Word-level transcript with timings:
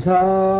취사 0.00 0.59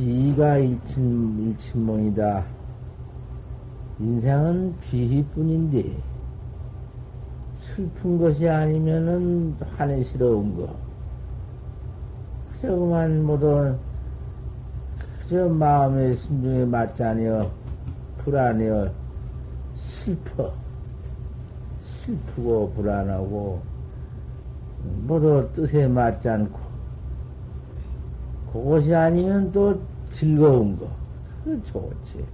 비가 0.00 0.56
일친, 0.56 1.38
일친몽이다. 1.38 2.42
인생은 3.98 4.74
비희뿐인데, 4.80 5.94
슬픈 7.58 8.18
것이 8.18 8.48
아니면은 8.48 9.54
화내스러운 9.76 10.56
거. 10.56 10.74
그저 12.50 12.74
그만 12.74 13.26
모두, 13.26 13.76
그저 15.20 15.46
마음의 15.46 16.16
심중에 16.16 16.64
맞지 16.64 17.02
않으여, 17.02 17.50
불안해요. 18.24 18.90
슬퍼. 19.74 20.50
슬프고 21.82 22.72
불안하고, 22.74 23.60
모두 25.02 25.46
뜻에 25.52 25.86
맞지 25.86 26.26
않고, 26.26 26.58
그것이 28.50 28.94
아니면 28.94 29.52
또 29.52 29.78
즐거운 30.10 30.78
거. 30.78 30.86
그 31.44 31.60
좋지. 31.64 32.24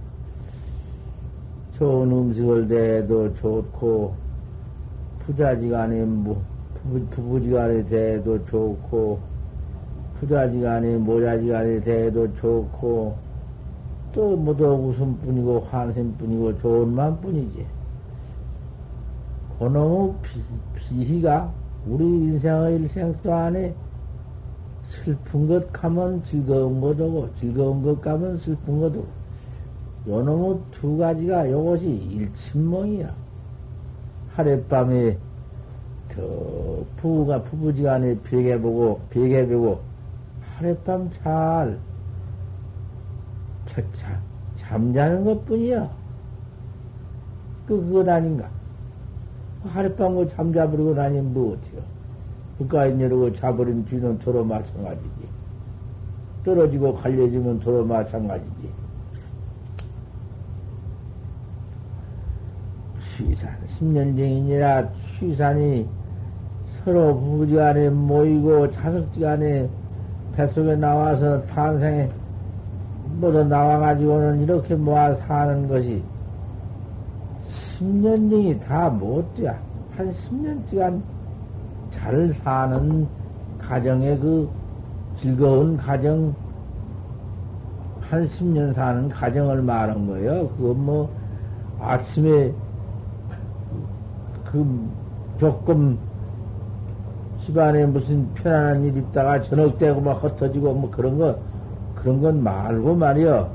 좋은 1.77 2.11
음식을 2.11 2.67
대도 2.67 3.33
좋고, 3.35 4.13
부자지간에 5.19 6.03
뭐, 6.05 6.41
부부, 6.73 7.05
부부지간에 7.07 7.85
대도 7.85 8.43
좋고, 8.45 9.19
부자지간에 10.19 10.97
모자지간에 10.97 11.79
대도 11.81 12.33
좋고, 12.33 13.15
또 14.13 14.35
모두 14.35 14.65
웃음뿐이고 14.65 15.67
환생뿐이고 15.69 16.57
좋은 16.57 16.93
마음뿐이지. 16.93 17.65
그놈의 19.59 20.13
비, 20.23 20.41
비희가 20.75 21.51
우리 21.87 22.03
인생의 22.03 22.77
일생도 22.77 23.33
안에 23.33 23.75
슬픈 24.87 25.47
것 25.47 25.71
가면 25.73 26.23
즐거운 26.23 26.79
것도 26.79 27.29
즐거운 27.35 27.83
것 27.83 28.01
가면 28.01 28.37
슬픈 28.37 28.79
것도 28.79 29.05
요놈의 30.07 30.59
두 30.71 30.97
가지가 30.97 31.51
요것이 31.51 31.89
일침몽이야. 31.89 33.13
하룻밤에 34.33 35.17
더 36.07 36.85
부부가 36.95 37.43
부부지간에 37.43 38.21
베개보고 38.21 39.01
베개보고 39.09 39.79
하룻밤 40.55 41.11
잘 41.11 41.77
자, 43.65 43.81
자, 43.91 44.21
잠자는 44.55 45.25
것 45.25 45.45
뿐이야. 45.45 45.89
그, 47.67 47.85
그것 47.85 48.07
아닌가? 48.07 48.49
하룻밤 49.65 50.13
뭐 50.13 50.25
잠자버리고 50.25 50.93
나니면 50.93 51.33
뭐 51.33 51.53
어때요? 51.53 51.96
그까지 52.57 52.95
내려고 52.95 53.31
자버린 53.33 53.85
뒤는 53.85 54.17
도로 54.19 54.43
마찬가지지. 54.43 55.09
떨어지고 56.43 56.93
갈려지면 56.93 57.59
도로 57.59 57.85
마찬가지지. 57.85 58.69
취산, 62.99 63.51
10년쟁이니라 63.65 64.89
취산이 64.93 65.87
서로 66.65 67.19
부부지간에 67.19 67.89
모이고 67.89 68.69
자석지간에 68.71 69.69
뱃속에 70.35 70.75
나와서 70.75 71.41
탄생에 71.43 72.09
모두 73.19 73.43
나와가지고는 73.43 74.41
이렇게 74.41 74.75
모아 74.75 75.13
사는 75.15 75.67
것이 75.67 76.03
10년쟁이 77.43 78.59
다 78.59 78.89
못돼. 78.89 79.47
한 79.47 80.11
10년간 80.11 81.01
잘 81.89 82.29
사는 82.29 83.07
가정의 83.59 84.19
그 84.19 84.49
즐거운 85.15 85.77
가정, 85.77 86.33
한 88.01 88.23
10년 88.23 88.71
사는 88.73 89.09
가정을 89.09 89.61
말한 89.61 90.07
거예요. 90.07 90.47
그건 90.49 90.85
뭐, 90.85 91.09
아침에 91.79 92.53
그 94.45 94.89
조금 95.37 95.97
집안에 97.39 97.85
무슨 97.85 98.33
편안한 98.33 98.83
일 98.85 98.97
있다가 98.97 99.41
저녁 99.41 99.77
때고 99.77 100.01
막 100.01 100.23
흩어지고 100.23 100.73
뭐 100.73 100.89
그런 100.89 101.17
거, 101.17 101.37
그런 101.95 102.21
건 102.21 102.43
말고 102.43 102.95
말이요. 102.95 103.49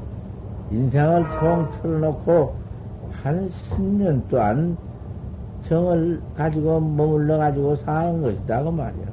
인생을 0.70 1.30
통 1.38 1.70
틀어놓고 1.72 2.54
한 3.22 3.46
10년 3.46 4.26
동안 4.28 4.76
정을 5.72 6.20
가지고 6.36 6.78
머물러 6.80 7.38
가지고 7.38 7.74
사는 7.74 8.20
것이다 8.20 8.62
그 8.62 8.68
말이야. 8.68 9.06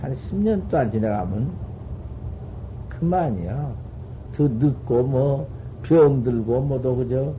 한 0.00 0.12
10년 0.12 0.66
동안 0.66 0.90
지나가면 0.90 1.52
그만이야. 2.88 3.74
더 4.34 4.48
늦고 4.48 5.02
뭐 5.02 5.48
병들고 5.82 6.60
뭐도 6.62 6.96
그저 6.96 7.34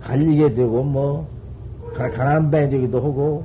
갈리게 0.00 0.54
되고 0.54 0.82
뭐 0.82 1.28
가난뱅이되기도 1.94 3.00
하고 3.00 3.44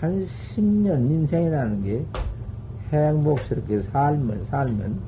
한 0.00 0.20
10년 0.20 1.10
인생이라는 1.10 1.82
게 1.82 2.04
행복스럽게 2.92 3.80
살면 3.80 4.44
살면 4.50 5.00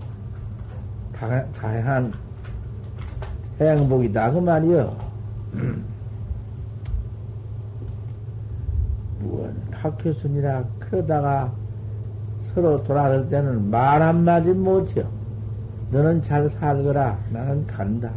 다, 1.12 1.44
다양한 1.52 2.14
행복이다 3.60 4.32
그 4.32 4.38
말이요. 4.38 4.96
무언 9.26 9.54
학교순이라 9.70 10.64
그러다가 10.78 11.52
서로 12.54 12.82
돌아갈 12.84 13.28
때는 13.28 13.70
말 13.70 14.00
한마디 14.02 14.52
못해요. 14.52 15.06
너는 15.90 16.22
잘 16.22 16.48
살거라. 16.48 17.18
나는 17.30 17.66
간다. 17.66 18.10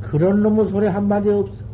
그런 0.00 0.42
놈의 0.42 0.66
소리 0.66 0.86
한마디 0.86 1.30
없어. 1.30 1.64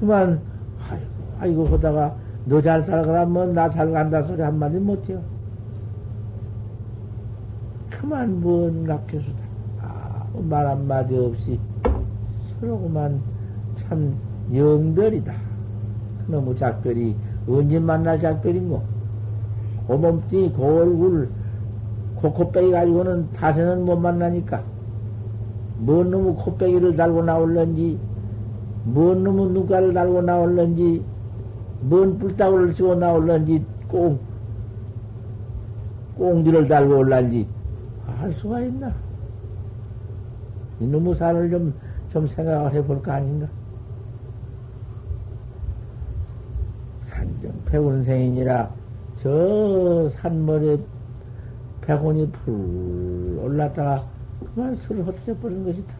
그만, 0.00 0.40
아이고, 0.88 1.06
아이고, 1.38 1.66
하다가 1.68 2.14
너 2.46 2.60
잘 2.60 2.82
살거라, 2.82 3.26
뭐, 3.26 3.46
나 3.46 3.68
잘 3.68 3.90
간다 3.92 4.22
소리 4.24 4.42
한마디 4.42 4.78
못해요. 4.78 5.20
그만, 7.90 8.40
뭔 8.40 8.88
학교수다. 8.90 9.38
아, 9.80 10.24
말 10.48 10.66
한마디 10.66 11.16
없이 11.16 11.58
서로 12.60 12.78
그만 12.80 13.20
참 13.76 14.16
영별이다. 14.52 15.32
그놈의 16.32 16.56
작별이 16.56 17.14
언제 17.46 17.78
만날 17.78 18.18
작별인고? 18.18 18.82
그 19.86 19.92
몸뚱이, 19.92 20.52
그 20.54 20.62
얼굴, 20.62 21.28
그 22.20 22.30
코빼기 22.30 22.70
가지고는 22.70 23.30
다세는 23.32 23.84
못 23.84 23.96
만나니까. 23.96 24.62
뭔 25.78 26.10
놈의 26.10 26.34
코빼기를 26.36 26.96
달고 26.96 27.24
나올런지 27.24 27.98
뭔 28.84 29.22
놈은 29.22 29.52
눈가를 29.52 29.92
달고 29.92 30.22
나올런지, 30.22 31.04
뭔 31.82 32.18
불따구를 32.18 32.72
치고 32.72 32.94
나올런지, 32.94 33.64
꽁, 33.88 34.18
꽁지를 36.16 36.66
달고 36.66 36.98
올란지, 36.98 37.46
알 38.06 38.32
수가 38.32 38.60
있나? 38.60 38.92
이놈의 40.80 41.14
살을 41.14 41.50
좀, 41.50 41.74
좀 42.08 42.26
생각을 42.26 42.72
해볼 42.72 43.02
거 43.02 43.12
아닌가? 43.12 43.46
산정 47.02 47.52
백운생이니라 47.72 48.70
저 49.16 50.08
산머리에 50.10 50.78
백운이 51.80 52.30
풀 52.30 53.40
올랐다가 53.42 54.06
그만 54.54 54.74
술을 54.74 55.06
헛되져 55.06 55.36
버린 55.38 55.64
것이다. 55.64 55.94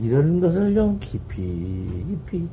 이런 0.00 0.40
것을 0.40 0.74
좀 0.74 0.98
깊이, 0.98 2.04
깊이 2.08 2.48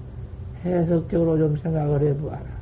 해석적으로 0.64 1.38
좀 1.38 1.56
생각을 1.56 2.02
해보아라. 2.02 2.60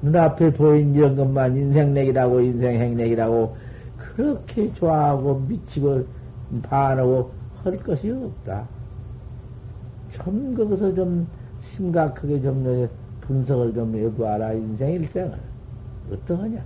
눈앞에 0.00 0.52
보인 0.54 0.94
이런 0.94 1.14
것만 1.14 1.56
인생내기라고, 1.56 2.40
인생행내기라고, 2.40 3.56
그렇게 3.96 4.72
좋아하고 4.72 5.40
미치고 5.46 6.04
반하고 6.62 7.30
할 7.62 7.76
것이 7.78 8.10
없다. 8.10 8.66
좀 10.10 10.54
거기서 10.54 10.94
좀 10.94 11.26
심각하게 11.60 12.40
좀 12.40 12.88
분석을 13.22 13.72
좀 13.74 13.94
해보아라, 13.94 14.52
인생 14.52 14.92
일생을. 14.92 15.38
어떠하냐? 16.12 16.62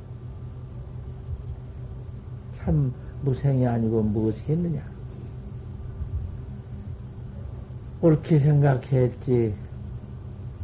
참 2.53 2.93
무생이 3.23 3.67
아니고 3.67 4.03
무엇이 4.03 4.53
있느냐? 4.53 4.83
옳게 8.01 8.39
생각했지. 8.39 9.55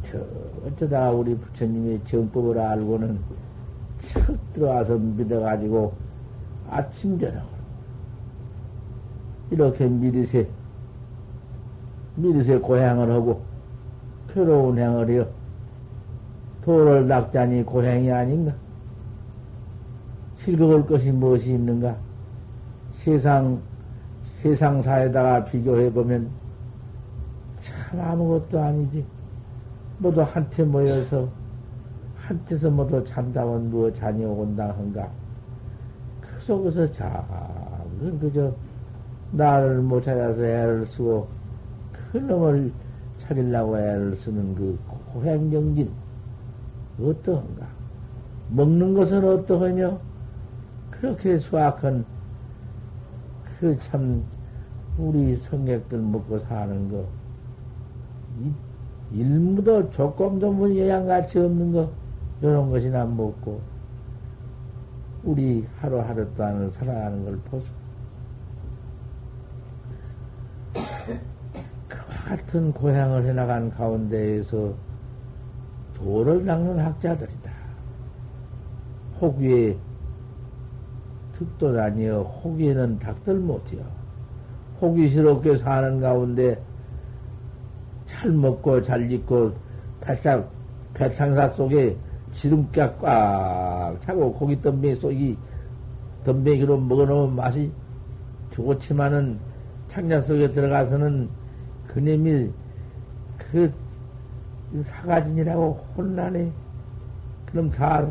저 0.03 0.19
어쩌다 0.65 1.11
우리 1.11 1.35
부처님의 1.35 2.03
정법을 2.03 2.59
알고는 2.59 3.19
척 3.99 4.53
들어와서 4.53 4.97
믿어가지고 4.97 5.93
아침 6.69 7.17
저녁으로 7.17 7.53
이렇게 9.49 9.87
미리세 9.87 10.47
미리세 12.15 12.57
고향을 12.57 13.11
하고 13.11 13.41
괴로운 14.33 14.77
행을 14.77 15.09
해요. 15.09 15.42
도를 16.63 17.07
닦자니 17.07 17.63
고행이 17.63 18.11
아닌가? 18.11 18.53
즐거울 20.37 20.85
것이 20.85 21.11
무엇이 21.11 21.53
있는가? 21.53 21.95
세상, 22.91 23.61
세상사에다가 24.23 25.43
비교해보면 25.45 26.29
참 27.59 27.99
아무것도 27.99 28.61
아니지. 28.61 29.05
모두 29.99 30.21
한테 30.21 30.63
모여서, 30.63 31.27
한테서 32.15 32.69
모두 32.69 33.03
잠다원 33.03 33.69
누워 33.69 33.91
자녀 33.93 34.27
온다 34.27 34.73
한가. 34.77 35.09
그 36.21 36.39
속에서 36.39 36.89
작은 36.91 38.19
그저 38.19 38.53
나를 39.31 39.81
못 39.81 40.01
찾아서 40.01 40.43
애를 40.45 40.85
쓰고 40.85 41.27
그 41.91 42.17
놈을 42.17 42.71
찾으려고 43.17 43.77
애를 43.77 44.15
쓰는 44.15 44.55
그 44.55 44.77
고행정진 45.13 46.02
어떠한가? 46.99 47.67
먹는 48.49 48.93
것은 48.93 49.23
어떠하며 49.23 49.99
그렇게 50.91 51.37
수확한 51.39 52.05
그 53.59 53.77
참 53.77 54.23
우리 54.97 55.35
성객들 55.35 55.97
먹고 55.99 56.37
사는 56.39 56.91
거 56.91 57.07
일무도 59.11 59.89
조금도 59.91 60.51
뭐 60.51 60.77
영양같이 60.77 61.39
없는 61.39 61.71
거 61.71 61.89
이런 62.41 62.69
것이나 62.69 63.05
먹고 63.05 63.61
우리 65.23 65.65
하루하루 65.79 66.27
동안을 66.35 66.69
살아가는 66.71 67.23
걸 67.23 67.37
보소. 67.45 67.65
그와 71.87 72.05
같은 72.27 72.73
고향을 72.73 73.25
해나간 73.25 73.69
가운데에서 73.69 74.73
도를 76.03 76.45
닦는 76.45 76.79
학자들이다. 76.79 77.51
혹위에 79.21 79.77
득도 81.31 81.79
아니여 81.79 82.21
혹위에는 82.21 82.99
닭들 82.99 83.39
못해요. 83.39 83.83
호기스럽게 84.81 85.57
사는 85.57 86.01
가운데 86.01 86.61
잘 88.05 88.31
먹고 88.31 88.81
잘 88.81 89.09
입고 89.09 89.53
배창, 90.01 90.45
배창사 90.93 91.49
속에 91.49 91.95
지름깨 92.33 92.95
꽉 92.99 93.97
차고 94.01 94.33
고기 94.33 94.61
덤뱅이 94.61 94.95
속이 94.95 95.37
덤뱅이로 96.25 96.77
먹어놓으면 96.79 97.35
맛이 97.35 97.71
좋지만은 98.51 99.39
창자 99.87 100.21
속에 100.21 100.51
들어가서는 100.51 101.29
그님이 101.87 102.49
그 103.37 103.71
사가진이라고 104.81 105.85
혼란해. 105.95 106.51
그럼 107.45 107.69
다 107.69 108.09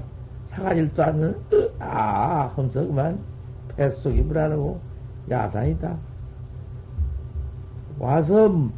사가질도 0.50 1.02
않는, 1.02 1.36
아, 1.78 2.50
하면서 2.54 2.86
그만 2.86 3.18
뱃속이 3.76 4.22
불안하고 4.24 4.78
야단이다. 5.30 5.96
와서 7.98 8.70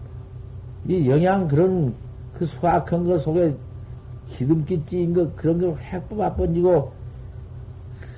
이 0.86 1.08
영양 1.08 1.48
그런 1.48 1.94
그 2.34 2.46
수확한 2.46 3.04
거 3.04 3.18
속에 3.18 3.56
기름기 4.28 4.84
찌인 4.86 5.14
거 5.14 5.30
그런 5.34 5.58
거획 5.58 6.08
뽑아 6.08 6.34
번지고 6.34 6.92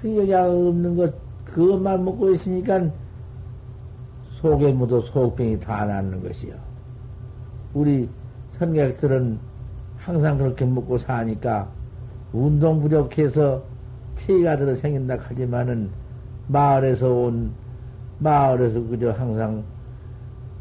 그 0.00 0.16
영양 0.16 0.50
없는 0.50 0.96
것 0.96 1.14
그것만 1.44 2.04
먹고 2.04 2.30
있으니까 2.30 2.90
속에 4.40 4.72
묻어 4.72 5.00
속병이 5.00 5.60
다 5.60 5.84
낫는 5.86 6.22
것이요. 6.22 6.54
우리 7.74 8.08
선객들은 8.52 9.38
항상 10.06 10.38
그렇게 10.38 10.64
먹고 10.64 10.96
사니까 10.98 11.68
운동 12.32 12.80
부족해서 12.80 13.60
체가 14.14 14.56
들어 14.56 14.72
생긴다 14.72 15.16
하지만은 15.20 15.90
마을에서 16.46 17.12
온 17.12 17.50
마을에서 18.20 18.80
그저 18.84 19.10
항상 19.10 19.64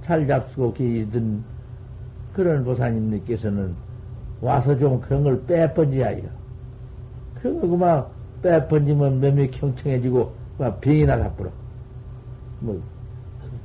잘 0.01 0.25
잡수고 0.25 0.73
계시던 0.73 1.43
그런 2.33 2.63
보사님들께서는 2.63 3.75
와서 4.41 4.75
좀 4.79 4.99
그런 4.99 5.23
걸 5.23 5.39
빼번지하여. 5.45 6.23
그런 7.35 7.61
거 7.61 7.67
그만 7.67 8.05
빼번지면 8.41 9.19
몇몇 9.19 9.51
경청해지고 9.51 10.33
막 10.57 10.81
병이 10.81 11.05
나사뿌려. 11.05 11.51
뭐 12.61 12.81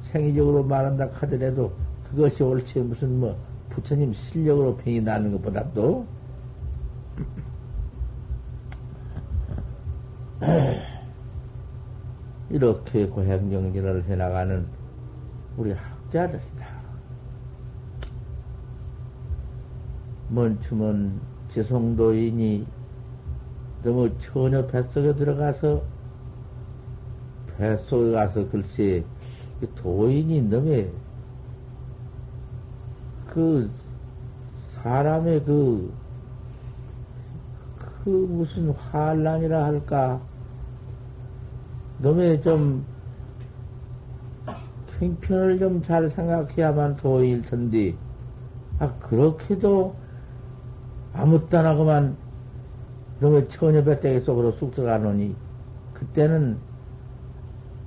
생의적으로 0.03 0.63
말한다 0.63 1.09
하더라도 1.11 1.73
그것이 2.11 2.43
옳지 2.43 2.81
무슨 2.81 3.19
뭐 3.19 3.35
부처님 3.71 4.13
실력으로 4.13 4.77
병이 4.77 5.01
나는 5.01 5.33
것보다도 5.33 6.07
이렇게 12.51 13.07
고행정진을 13.07 14.05
해나가는 14.05 14.67
우리 15.57 15.73
학자들이다. 15.73 16.81
먼춤은 20.29 21.21
지성도인이 21.49 22.67
너무 23.83 24.19
처녀 24.19 24.67
뱃속에 24.67 25.15
들어가서 25.15 25.83
뱃속에 27.57 28.13
가서 28.13 28.47
글쎄 28.49 29.05
도인이 29.75 30.43
너무 30.43 30.87
그 33.33 33.71
사람의 34.75 35.45
그, 35.45 35.93
그 37.79 38.09
무슨 38.11 38.71
환란이라 38.71 39.65
할까? 39.65 40.21
너무 41.99 42.41
좀 42.41 42.85
형편을 44.99 45.59
좀 45.59 45.81
잘 45.83 46.11
생각해야만 46.11 46.97
도일 46.97 47.43
텐데 47.43 47.95
아 48.79 48.93
그렇게도 48.99 49.95
아무 51.13 51.49
따나고만 51.49 52.17
너무 53.21 53.47
처녀 53.49 53.83
배때기 53.83 54.21
속으로 54.21 54.53
쑥 54.53 54.75
들어가노니 54.75 55.35
그때는 55.95 56.59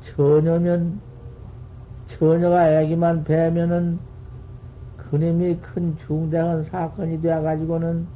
처녀면 0.01 0.99
처녀가 2.05 2.81
애기만 2.81 3.23
배면은 3.23 3.99
그님이 5.13 5.57
큰 5.57 5.95
중대한 5.95 6.63
사건이 6.63 7.21
되어가지고는 7.21 8.07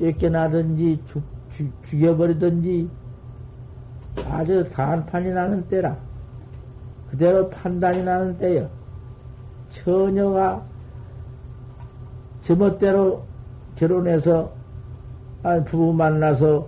쫓겨나든지 0.00 1.00
죽, 1.06 1.22
죽, 1.48 1.72
죽여버리든지 1.84 2.90
아주 4.28 4.68
단판이 4.68 5.30
나는 5.30 5.64
때라. 5.68 5.96
그대로 7.08 7.48
판단이 7.48 8.02
나는 8.02 8.36
때요. 8.36 8.68
처녀가 9.68 10.66
제멋대로 12.40 13.22
결혼해서 13.76 14.50
아, 15.44 15.62
부부 15.62 15.92
만나서 15.92 16.66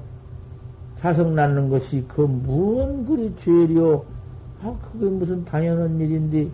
자석 0.95 1.33
낳는 1.33 1.71
것이 1.71 2.05
그 2.07 2.21
무언 2.21 3.05
그리 3.05 3.35
죄리요? 3.35 4.05
아, 4.63 4.73
그게 4.81 5.07
무슨 5.07 5.45
당연한 5.45 5.99
일인데, 5.99 6.49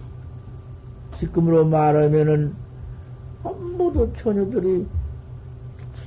지금으로 1.15 1.65
말하면은, 1.65 2.55
아, 3.43 3.51
모두 3.77 4.11
처녀들이 4.13 4.87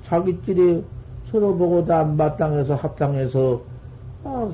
자기끼리 0.01 0.83
서로 1.25 1.55
보고 1.55 1.83
다 1.85 2.03
마땅해서 2.03 2.75
합당해서, 2.75 3.61
아, 4.23 4.51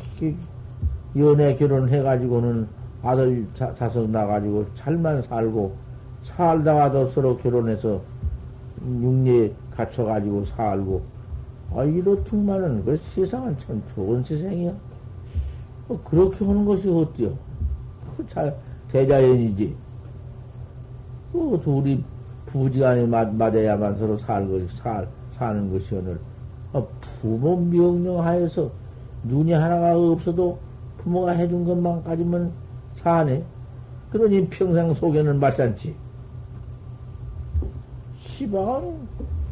연애 1.17 1.55
결혼해가지고는 1.55 2.67
아들 3.03 3.45
자, 3.53 3.74
자석 3.75 4.10
나가지고 4.10 4.65
잘만 4.74 5.22
살고, 5.24 5.75
살다가도 6.24 7.10
서로 7.10 7.38
결혼해서 7.38 8.01
육리에 8.86 9.53
갇혀가지고 9.75 10.45
살고, 10.45 11.01
아, 11.75 11.83
이렇듯만은, 11.83 12.86
그 12.86 12.95
세상은 12.98 13.57
참 13.57 13.81
좋은 13.93 14.24
세상이야. 14.24 14.74
뭐 15.88 16.01
그렇게 16.03 16.45
하는 16.45 16.65
것이 16.65 16.89
어때요? 16.89 17.33
그 18.15 18.25
잘, 18.27 18.55
대자연이지. 18.91 19.75
그 21.34 21.60
둘이 21.63 22.04
부지간에 22.46 23.08
맞, 23.08 23.34
맞아야만 23.34 23.98
서로 23.98 24.16
살고, 24.20 24.68
살, 24.68 25.08
사는 25.36 25.72
것이 25.72 25.96
오늘. 25.96 26.20
아, 26.72 26.84
부모 27.20 27.58
명령하에서 27.58 28.70
눈이 29.24 29.52
하나가 29.54 29.98
없어도 29.98 30.60
부모가 31.00 31.32
해준 31.32 31.66
것만 31.66 32.04
가지면 32.04 32.52
사네. 32.94 33.44
그러니 34.12 34.48
평생 34.48 34.94
속에는 34.94 35.40
맞잖지. 35.40 35.96
시방, 38.18 38.96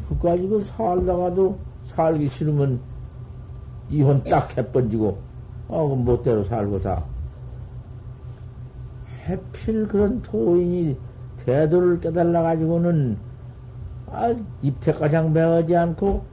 그까지 0.08 0.46
그 0.46 0.64
살다가도 0.64 1.58
살기 1.86 2.28
싫으면 2.28 2.80
이혼 3.90 4.22
딱 4.22 4.56
해번지고, 4.56 5.18
어, 5.66 5.88
그 5.88 5.94
멋대로 5.94 6.44
살고 6.44 6.80
다. 6.80 7.04
해필 9.26 9.88
그런 9.88 10.22
도인이 10.22 10.96
대도를 11.44 12.00
깨달아가지고는, 12.00 13.16
아, 14.10 14.34
입태가장 14.62 15.32
매하지 15.32 15.76
않고, 15.76 16.24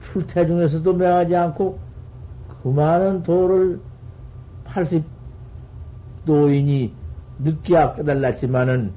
출퇴 0.00 0.46
중에서도 0.46 0.92
매하지 0.92 1.36
않고, 1.36 1.78
그 2.62 2.68
많은 2.68 3.22
도를 3.22 3.80
80 4.64 5.04
도인이 6.24 6.92
늦게야 7.38 7.94
깨달았지만은, 7.94 8.92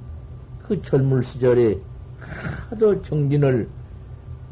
그 0.64 0.82
젊은 0.82 1.22
시절에 1.22 1.80
하도 2.70 3.02
정진을, 3.02 3.68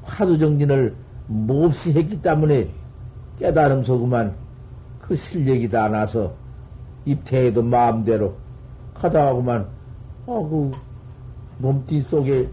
화두 0.03 0.37
정진을 0.37 0.95
몹시 1.27 1.91
했기 1.93 2.21
때문에 2.21 2.69
깨달음서 3.39 3.97
그만 3.97 4.33
그 4.99 5.15
실력이 5.15 5.69
다 5.69 5.87
나서 5.89 6.33
입태에도 7.05 7.61
마음대로 7.61 8.35
가다가 8.93 9.33
그만 9.33 9.67
어 10.25 10.43
그 10.43 10.71
몸띠 11.59 12.01
속에 12.01 12.49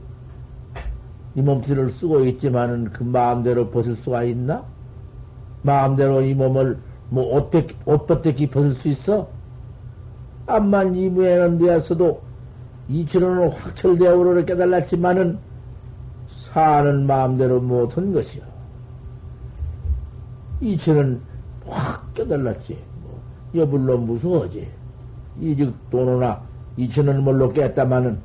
이 1.34 1.42
몸띠를 1.42 1.90
쓰고 1.90 2.24
있지만은 2.26 2.92
그 2.92 3.02
마음대로 3.02 3.70
벗을 3.70 3.96
수가 3.96 4.22
있나? 4.24 4.64
마음대로 5.62 6.22
이 6.22 6.34
몸을 6.34 6.78
뭐 7.10 7.36
옷, 7.36 7.50
벗, 7.50 7.66
옷 7.86 8.06
벗기 8.06 8.48
벗을 8.48 8.74
수 8.74 8.88
있어? 8.88 9.28
암만 10.46 10.94
이무에는 10.94 11.58
되었어도 11.58 12.20
이치로는 12.88 13.50
확철대오를 13.50 14.44
깨달았지만은 14.44 15.38
사는 16.28 17.06
마음대로 17.06 17.60
못한 17.60 18.12
것이요. 18.12 18.42
이체는 20.60 21.20
확 21.66 22.12
깨달았지. 22.14 22.78
뭐, 23.02 23.20
여불로 23.54 23.98
무서워지. 23.98 24.68
이즉 25.40 25.74
돈오나 25.90 26.42
이체는 26.76 27.24
뭘로 27.24 27.52
깼다마는 27.52 28.18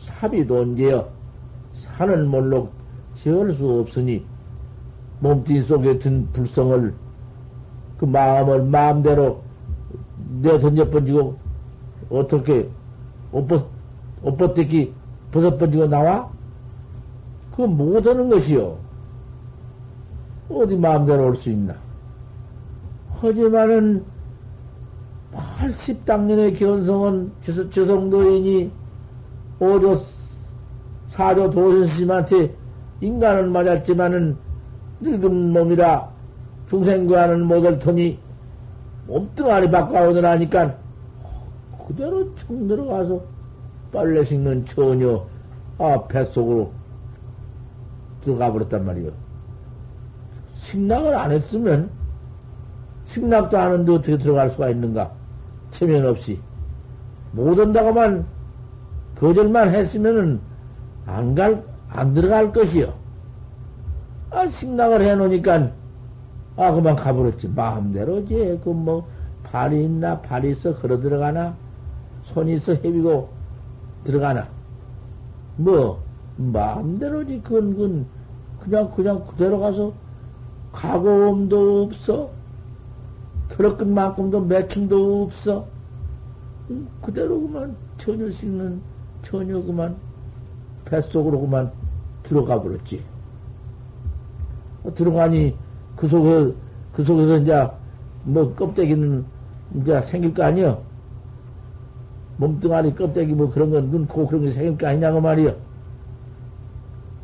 사비도 0.00 0.60
언제여 0.60 1.08
사는 1.74 2.26
뭘로 2.26 2.68
지을 3.14 3.52
수 3.52 3.80
없으니 3.80 4.24
몸뚱 5.20 5.62
속에 5.62 5.98
든 5.98 6.26
불성을 6.32 6.94
그 7.98 8.04
마음을 8.06 8.64
마음대로 8.64 9.42
내 10.40 10.58
던져 10.58 10.88
번지고 10.88 11.36
어떻게 12.08 12.68
옷벗 13.30 13.66
옷벗대기 14.22 14.92
벗어 15.30 15.56
번지고 15.56 15.86
나와? 15.86 16.30
그거 17.50 17.66
못하는 17.66 18.28
것이요. 18.30 18.78
어디 20.48 20.76
마음대로 20.76 21.26
올 21.26 21.36
수 21.36 21.50
있나? 21.50 21.74
하지만은 23.20 24.02
80 25.32 26.04
당년의 26.06 26.54
견성은 26.54 27.30
저성도인이 27.70 28.79
5조, 29.60 30.02
4조 31.10 31.52
도선스님한테 31.52 32.54
인간은 33.00 33.52
맞았지만은 33.52 34.36
늙은 35.00 35.52
몸이라 35.52 36.08
중생과는 36.68 37.44
못할 37.46 37.78
터니 37.78 38.18
몸뚱아리 39.06 39.70
바꿔오더라니까 39.70 40.76
그대로 41.86 42.34
청 42.36 42.66
들어가서 42.68 43.20
빨래 43.92 44.24
씻는 44.24 44.64
처녀 44.66 45.26
아 45.78 46.06
뱃속으로 46.06 46.70
들어가 48.22 48.52
버렸단 48.52 48.84
말이요. 48.84 49.10
식락을 50.54 51.14
안 51.14 51.32
했으면 51.32 51.90
식락도 53.06 53.58
하는데 53.58 53.92
어떻게 53.92 54.16
들어갈 54.16 54.50
수가 54.50 54.70
있는가? 54.70 55.10
체면 55.70 56.06
없이. 56.06 56.38
못 57.32 57.58
온다고만 57.58 58.24
거절만 59.20 59.68
했으면은 59.68 60.40
안 61.04 61.34
갈, 61.34 61.62
안 61.90 62.14
들어갈 62.14 62.52
것이요. 62.52 62.94
아, 64.30 64.48
식락을 64.48 65.02
해 65.02 65.14
놓으니까, 65.14 65.70
아, 66.56 66.72
그만 66.72 66.96
가버렸지. 66.96 67.48
마음대로지. 67.48 68.58
그 68.64 68.70
뭐, 68.70 69.06
발이 69.42 69.84
있나, 69.84 70.18
발이 70.20 70.52
있어, 70.52 70.74
걸어 70.74 70.98
들어가나, 70.98 71.54
손이 72.22 72.54
있어, 72.54 72.72
헤비고 72.72 73.28
들어가나. 74.04 74.48
뭐, 75.56 76.02
마음대로지. 76.36 77.42
그건, 77.42 77.74
그건, 77.74 78.06
그냥, 78.60 78.90
그냥 78.90 79.26
그대로 79.26 79.60
가서 79.60 79.92
가고움도 80.72 81.82
없어. 81.82 82.30
들어끈 83.48 83.92
만큼도 83.92 84.40
맥힘도 84.40 85.24
없어. 85.24 85.66
그대로 87.02 87.40
그만 87.40 87.76
처녀 87.98 88.30
씻는 88.30 88.89
처녀 89.22 89.60
그만 89.62 89.96
뱃속으로 90.84 91.40
그만 91.40 91.70
들어가 92.22 92.60
버렸지. 92.60 93.02
들어가니 94.94 95.54
그 95.96 96.08
속에, 96.08 96.54
그 96.92 97.04
속에서 97.04 97.36
이제 97.38 97.68
뭐 98.24 98.52
껍데기는 98.54 99.24
이제 99.76 100.00
생길 100.02 100.32
거 100.34 100.44
아니여? 100.44 100.82
몸뚱아리 102.38 102.94
껍데기 102.94 103.34
뭐 103.34 103.50
그런 103.50 103.70
건 103.70 103.90
눈 103.90 104.06
코 104.06 104.26
그런 104.26 104.42
게 104.44 104.50
생길 104.50 104.76
거 104.78 104.86
아니냐고 104.86 105.20
말이여. 105.20 105.54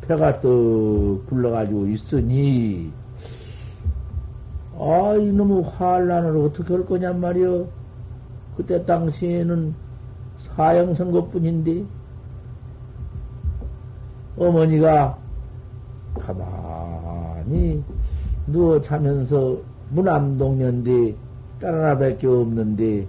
배가 0.03 0.41
또 0.41 1.23
불러가지고 1.27 1.87
있으니, 1.89 2.93
아, 4.79 5.15
이놈의 5.19 5.63
환란을 5.65 6.37
어떻게 6.37 6.75
할 6.75 6.87
거냔 6.87 7.19
말이여. 7.21 7.67
그때 8.57 8.85
당시에는 8.85 9.75
사형선거뿐인데, 10.57 11.85
어머니가 14.39 15.19
가만히 16.19 17.85
누워 18.47 18.81
자면서 18.81 19.59
무남동녀인데, 19.91 21.15
딸 21.61 21.75
하나밖에 21.75 22.27
없는데, 22.27 23.07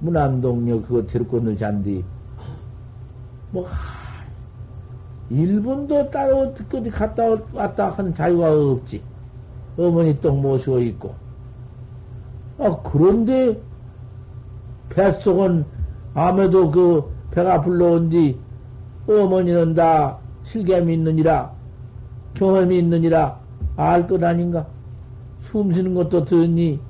무남동녀 0.00 0.82
그거 0.82 1.06
데리고 1.06 1.54
잔디, 1.56 2.04
뭐, 3.50 3.66
1분도 5.30 6.10
따로 6.10 6.54
어디 6.72 6.90
갔다 6.90 7.24
왔다 7.52 7.90
한 7.90 8.12
자유가 8.14 8.52
없지. 8.52 9.02
어머니 9.76 10.20
떡 10.20 10.38
모시고 10.38 10.80
있고. 10.80 11.14
아, 12.58 12.76
그런데 12.82 13.58
뱃속은 14.90 15.64
아무래도 16.14 16.70
그 16.70 17.02
배가 17.30 17.60
불러온 17.60 18.08
뒤 18.08 18.38
어머니는 19.08 19.74
다 19.74 20.18
실감이 20.44 20.94
있느니라, 20.94 21.52
경험이 22.34 22.78
있느니라 22.78 23.38
알 23.76 24.06
것 24.06 24.22
아닌가? 24.22 24.66
숨 25.40 25.72
쉬는 25.72 25.94
것도 25.94 26.24
듣니 26.24 26.80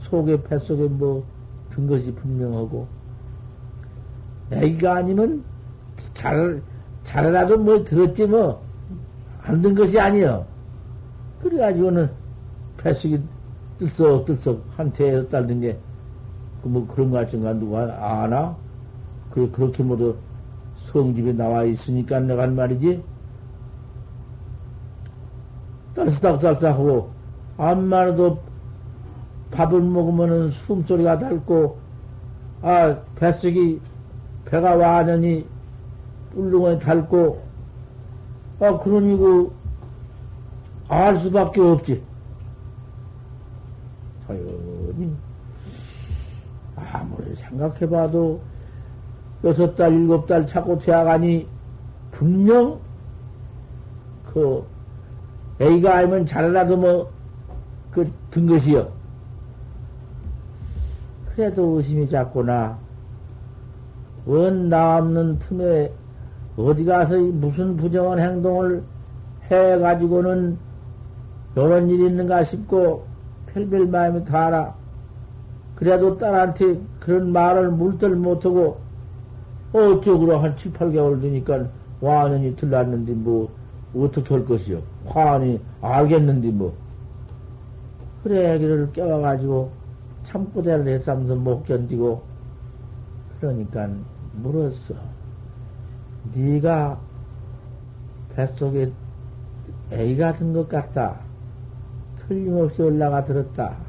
속에 0.00 0.42
뱃속에 0.42 0.88
뭐 0.88 1.22
든 1.78 1.86
것이 1.86 2.12
분명하고 2.12 2.88
애기가 4.50 4.96
아니면 4.96 5.44
잘, 6.14 6.60
잘라도 7.04 7.58
뭐 7.58 7.84
들었지 7.84 8.26
뭐. 8.26 8.60
안 9.42 9.62
든 9.62 9.74
것이 9.74 9.98
아니여. 9.98 10.44
그래가지고는 11.40 12.10
뱃속이 12.78 13.20
들썩들썩 13.78 14.62
한테에서 14.76 15.28
딸린 15.28 15.60
게, 15.60 15.72
그 15.74 15.80
뭐 16.68 16.86
그런 16.86 17.10
거 17.10 17.18
같은가 17.18 17.52
누가 17.54 17.80
아나? 18.22 18.56
그, 19.30 19.50
그렇게 19.50 19.82
모두 19.82 20.16
성집에 20.76 21.32
나와 21.32 21.64
있으니까 21.64 22.20
내가 22.20 22.44
한 22.44 22.54
말이지. 22.54 23.02
딸스닥딸스닥하고, 25.94 27.10
암만 27.56 28.08
해도 28.08 28.38
밥을 29.50 29.80
먹으면은 29.80 30.50
숨소리가 30.50 31.18
닳고, 31.18 31.78
아, 32.62 32.96
뱃속이, 33.16 33.80
배가 34.44 34.76
완전히 34.76 35.46
뿔렁에 36.32 36.78
닳고, 36.78 37.42
아, 38.60 38.78
그러니 38.78 39.16
그, 39.16 39.52
알 40.88 41.18
수밖에 41.18 41.60
없지. 41.60 42.02
아무리 44.28 44.57
생각해봐도, 47.48 48.40
여섯 49.44 49.74
달, 49.74 49.92
일곱 49.92 50.26
달 50.26 50.46
찾고 50.46 50.78
퇴학하니, 50.78 51.46
분명, 52.10 52.78
그, 54.26 54.64
A가 55.60 55.98
아니면 55.98 56.26
잘라도 56.26 56.76
뭐, 56.76 57.10
그, 57.90 58.10
든 58.30 58.46
것이요. 58.46 58.88
그래도 61.34 61.76
의심이 61.76 62.08
작구나. 62.08 62.78
원 64.26 64.68
나 64.68 64.98
없는 64.98 65.38
틈에 65.38 65.90
어디 66.56 66.84
가서 66.84 67.16
무슨 67.16 67.76
부정한 67.76 68.18
행동을 68.18 68.82
해가지고는 69.50 70.58
요런 71.56 71.88
일이 71.88 72.06
있는가 72.06 72.42
싶고 72.42 73.06
별별 73.46 73.86
마음이 73.86 74.24
다 74.24 74.48
알아 74.48 74.74
그래도 75.76 76.18
딸한테 76.18 76.78
그런 77.08 77.32
말을 77.32 77.70
물들 77.70 78.16
못하고 78.16 78.80
어쩌구로 79.72 80.40
한 80.40 80.54
7, 80.58 80.74
8개월 80.74 81.18
되니까 81.22 81.66
완전히 82.02 82.54
들났는데 82.54 83.14
뭐 83.14 83.48
어떻게 83.96 84.34
할 84.34 84.44
것이요. 84.44 84.82
화안이 85.06 85.58
알겠는데 85.80 86.50
뭐. 86.50 86.74
그래 88.22 88.56
애기를 88.56 88.92
깨워가지고 88.92 89.70
참고대를 90.24 90.86
했으면서 90.86 91.34
못 91.34 91.64
견디고 91.64 92.22
그러니까 93.40 93.88
물었어. 94.34 94.94
네가 96.34 97.00
뱃속에 98.34 98.92
애가 99.90 100.34
든것 100.34 100.68
같다. 100.68 101.20
틀림없이 102.16 102.82
올라가 102.82 103.24
들었다. 103.24 103.87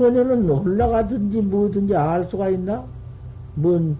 처녀는 0.00 0.48
올라가든지 0.48 1.42
뭐든지 1.42 1.94
알 1.94 2.24
수가 2.24 2.48
있나? 2.48 2.82
뭔 3.54 3.98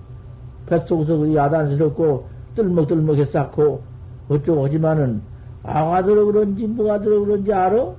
뱃속에서 0.64 1.34
야단스럽고 1.34 2.26
뜰먹뜰먹해 2.54 3.26
쌓고 3.26 3.82
어쩌고 4.30 4.64
하지만은 4.64 5.20
아가 5.62 6.02
들어 6.02 6.24
그런지 6.24 6.66
뭐가 6.66 7.00
들어 7.00 7.20
그런지 7.20 7.52
알아? 7.52 7.92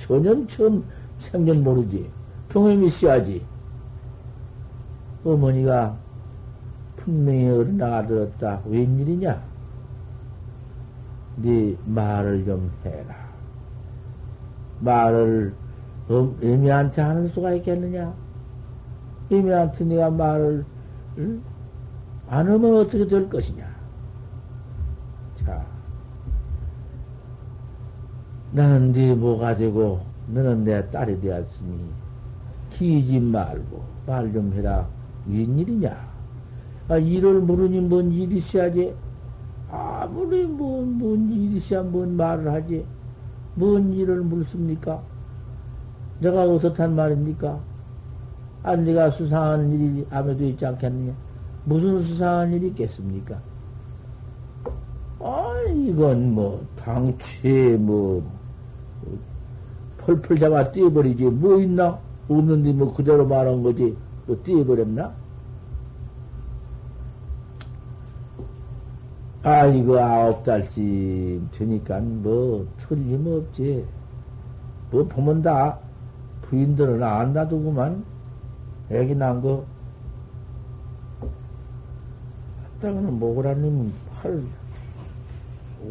전혀 0.00 0.46
처음 0.46 0.82
생전 1.18 1.62
모르지. 1.62 2.10
경험이 2.48 2.86
있어야지. 2.86 3.44
어머니가 5.24 5.94
분명히 6.96 7.50
어른 7.50 7.82
아가 7.82 8.06
들었다. 8.06 8.62
웬일이냐? 8.64 9.42
네 11.36 11.76
말을 11.84 12.46
좀 12.46 12.72
해라. 12.82 13.14
말을 14.80 15.54
애미한테 16.42 17.00
하는 17.02 17.28
수가 17.28 17.52
있겠느냐? 17.54 18.14
애미한테 19.30 19.84
네가 19.84 20.10
말을 20.10 20.64
응? 21.18 21.42
안 22.28 22.48
하면 22.48 22.76
어떻게 22.76 23.06
될 23.06 23.28
것이냐? 23.28 23.64
자, 25.44 25.66
나는 28.50 28.92
네 28.92 29.14
뭐가 29.14 29.56
되고 29.56 30.00
너는 30.28 30.64
내 30.64 30.90
딸이 30.90 31.20
되었으니 31.20 31.92
기지 32.70 33.20
말고 33.20 33.82
말 34.06 34.32
좀 34.32 34.52
해라. 34.52 34.86
웬일이냐? 35.26 36.14
아, 36.88 36.98
일을 36.98 37.40
모르니 37.40 37.80
뭔 37.80 38.12
일이 38.12 38.36
있어야지? 38.36 38.94
아무리 39.70 40.46
뭔, 40.46 40.98
뭔 40.98 41.30
일이 41.30 41.56
있어야 41.56 41.82
뭔 41.82 42.14
말을 42.16 42.52
하지? 42.52 42.86
뭔 43.54 43.92
일을 43.92 44.20
물습니까? 44.22 45.02
내가 46.20 46.44
어떻단 46.44 46.94
말입니까? 46.94 47.60
아, 48.62 48.76
내가 48.76 49.10
수상한 49.10 49.72
일이 49.72 50.06
아무도 50.10 50.44
있지 50.44 50.64
않겠느냐? 50.64 51.12
무슨 51.64 52.00
수상한 52.00 52.52
일이 52.52 52.68
있겠습니까? 52.68 53.38
아, 55.20 55.54
이건 55.74 56.34
뭐, 56.34 56.64
당최 56.76 57.76
뭐, 57.78 58.22
펄펄 59.98 60.38
잡아 60.38 60.70
띄어버리지. 60.70 61.24
뭐 61.26 61.60
있나? 61.60 61.98
없는데 62.28 62.72
뭐 62.72 62.92
그대로 62.92 63.26
말한 63.26 63.62
거지. 63.62 63.96
뭐 64.26 64.36
띄어버렸나? 64.42 65.12
아, 69.42 69.66
이거 69.66 70.02
아홉 70.02 70.42
달쯤 70.42 71.50
되니까 71.52 72.00
뭐 72.00 72.66
틀림없지. 72.78 73.84
뭐 74.90 75.06
보면 75.06 75.42
다 75.42 75.78
부인들은 76.48 77.02
안 77.02 77.32
놔두고만 77.32 78.04
애기 78.90 79.14
난 79.14 79.40
거. 79.40 79.64
딱는 82.80 83.18
모그라님 83.18 83.92
팔 84.14 84.42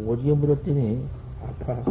오지게 0.06 0.34
물었더니 0.34 1.06
아파. 1.42 1.84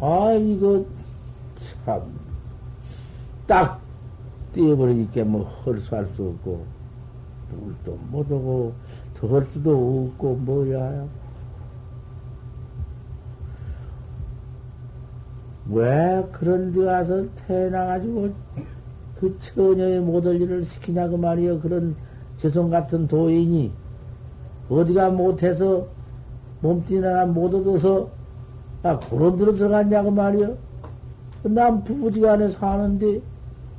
아, 0.00 0.32
이거 0.32 0.84
참, 1.84 2.02
딱 3.46 3.80
띄어버리니까 4.52 5.24
뭐 5.24 5.44
헐수할 5.44 6.06
수 6.14 6.28
없고, 6.28 6.66
물도 7.50 7.98
못하고, 8.10 8.74
더할 9.14 9.46
수도 9.52 10.10
없고, 10.12 10.34
뭐야. 10.36 11.06
왜 15.70 16.26
그런 16.30 16.72
데 16.72 16.84
가서 16.84 17.24
태어나가지고 17.46 18.30
그 19.18 19.38
처녀의 19.38 20.00
못할 20.00 20.40
일을 20.40 20.64
시키냐 20.64 21.08
그 21.08 21.16
말이여. 21.16 21.60
그런 21.60 21.96
죄송 22.36 22.68
같은 22.68 23.06
도인이 23.06 23.72
어디가 24.68 25.10
못해서 25.10 25.86
몸띠나 26.60 27.26
못 27.26 27.54
얻어서 27.54 28.10
아 28.82 28.98
그런 28.98 29.36
데로 29.36 29.56
들어갔냐 29.56 30.02
그 30.02 30.08
말이여. 30.08 30.56
난 31.44 31.82
부부지간에 31.84 32.48
사는데 32.50 33.20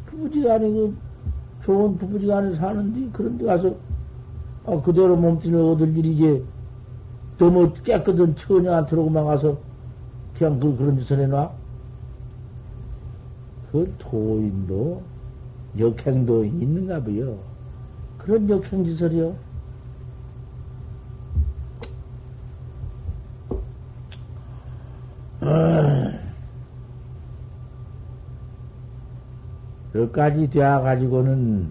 부부지간에 0.08 0.70
그 0.70 0.96
좋은 1.62 1.98
부부지간에 1.98 2.54
사는데 2.54 3.10
그런 3.12 3.38
데 3.38 3.46
가서 3.46 3.76
아 4.66 4.82
그대로 4.82 5.16
몸띠를 5.16 5.60
얻을 5.60 5.96
일이지 5.98 6.44
너무 7.38 7.72
깨끗한 7.74 8.36
처녀한테 8.36 8.96
로만 8.96 9.26
가서 9.26 9.58
그냥 10.38 10.60
그, 10.60 10.76
그런 10.76 10.98
짓을 10.98 11.20
해놔 11.20 11.52
그 13.76 13.94
도인도 13.98 15.04
역행도인이 15.78 16.64
있는가 16.64 17.04
보요. 17.04 17.38
그런 18.18 18.50
역행지설이요. 18.50 19.36
아, 25.42 26.14
여기까지 29.94 30.50
되어가지고는 30.50 31.70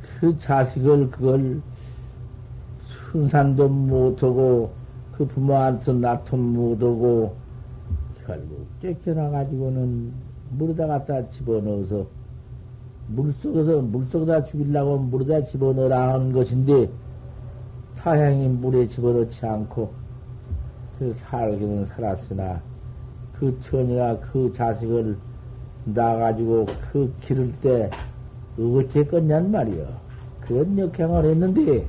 그 0.00 0.38
자식을 0.38 1.10
그걸 1.10 1.60
순산도 3.12 3.68
못하고 3.68 4.72
그 5.12 5.26
부모한테 5.26 5.92
놔통 5.92 6.54
못하고 6.54 7.36
결국 8.26 8.66
쫓겨나가지고는 8.80 10.33
물에다 10.56 10.86
갖다 10.86 11.28
집어넣어서 11.28 12.06
물속에서, 13.08 13.82
물속에다 13.82 14.44
죽이려고 14.44 14.98
물에다 14.98 15.44
집어넣으라 15.44 16.14
하는 16.14 16.32
것인데, 16.32 16.88
타향이 17.98 18.48
물에 18.48 18.86
집어넣지 18.86 19.44
않고, 19.46 19.92
그 20.98 21.12
살기는 21.14 21.86
살았으나, 21.86 22.60
그 23.38 23.58
처녀가 23.60 24.18
그 24.20 24.52
자식을 24.52 25.16
나가지고 25.84 26.66
그 26.92 27.12
기를 27.20 27.52
때 27.60 27.90
어째겠냔 28.58 29.50
말이여. 29.50 29.86
그런 30.40 30.78
역행을 30.78 31.24
했는데, 31.26 31.86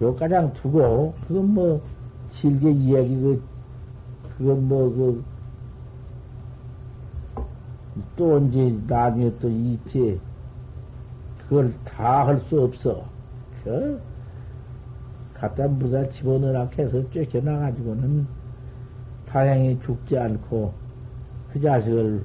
요가장 0.00 0.52
두고, 0.52 1.14
그건 1.26 1.54
뭐, 1.54 1.80
질게 2.28 2.70
이야기, 2.70 3.20
그, 3.20 3.42
그건 4.36 4.68
뭐, 4.68 4.88
그, 4.88 5.24
또 8.20 8.34
언제 8.34 8.76
나중에 8.86 9.32
또 9.40 9.48
있지. 9.48 10.20
그걸 11.38 11.72
다 11.84 12.26
할 12.26 12.38
수 12.46 12.60
없어. 12.60 13.02
그, 13.64 13.98
갖다 15.32 15.66
무사 15.66 16.06
집어넣으라 16.06 16.68
해서 16.78 17.02
쫓겨나가지고는 17.08 18.26
다행히 19.26 19.80
죽지 19.80 20.18
않고 20.18 20.74
그 21.50 21.60
자식을 21.62 22.22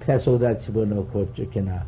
폐속에다 0.00 0.56
집어넣고 0.56 1.32
쫓겨나. 1.32 1.86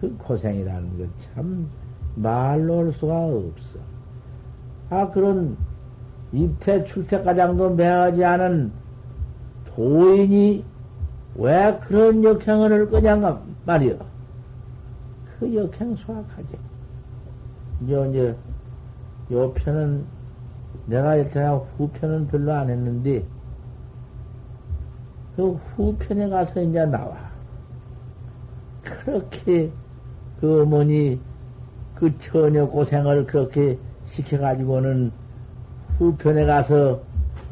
그 0.00 0.16
고생이라는 0.16 0.96
건 0.96 1.10
참 1.18 1.68
말로 2.14 2.78
할 2.86 2.92
수가 2.94 3.26
없어. 3.26 3.78
아, 4.88 5.06
그런 5.10 5.54
입퇴, 6.32 6.82
출퇴 6.84 7.20
가장도 7.22 7.74
매하지 7.74 8.24
않은 8.24 8.72
도인이 9.66 10.64
왜 11.40 11.78
그런 11.82 12.22
역행을 12.22 12.70
할 12.70 12.86
거냐 12.86 13.42
말이여. 13.64 13.96
그 15.38 15.54
역행 15.54 15.96
수확하지. 15.96 16.58
이제, 17.82 18.08
이제, 18.10 18.36
요 19.32 19.50
편은, 19.54 20.04
내가 20.84 21.16
이렇게 21.16 21.40
후편은 21.78 22.28
별로 22.28 22.52
안 22.52 22.68
했는데, 22.68 23.24
그 25.34 25.52
후편에 25.52 26.28
가서 26.28 26.60
이제 26.60 26.84
나와. 26.84 27.16
그렇게 28.82 29.72
그 30.40 30.62
어머니 30.62 31.18
그 31.94 32.18
처녀 32.18 32.66
고생을 32.66 33.24
그렇게 33.24 33.78
시켜가지고는 34.04 35.10
후편에 35.96 36.44
가서 36.44 37.00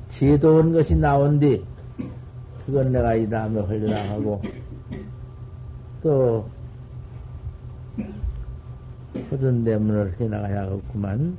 제도한 0.08 0.72
것이 0.72 0.94
나온디 0.94 1.64
그건 2.68 2.92
내가 2.92 3.14
이 3.14 3.26
다음에 3.26 3.62
흘려나 3.62 4.10
하고 4.10 4.42
또 6.02 6.46
허든 9.30 9.64
대문을 9.64 10.20
해나가야겠구만. 10.20 11.38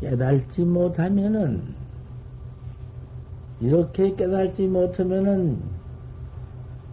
깨달지 0.00 0.64
못하면은, 0.64 1.74
이렇게 3.60 4.16
깨달지 4.16 4.66
못하면은, 4.66 5.62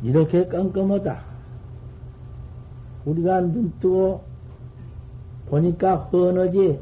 이렇게 0.04 0.48
깜깜하다. 0.48 1.31
우리가 3.06 3.42
눈 3.42 3.74
뜨고 3.80 4.24
보니까 5.48 5.96
헌하지. 5.96 6.80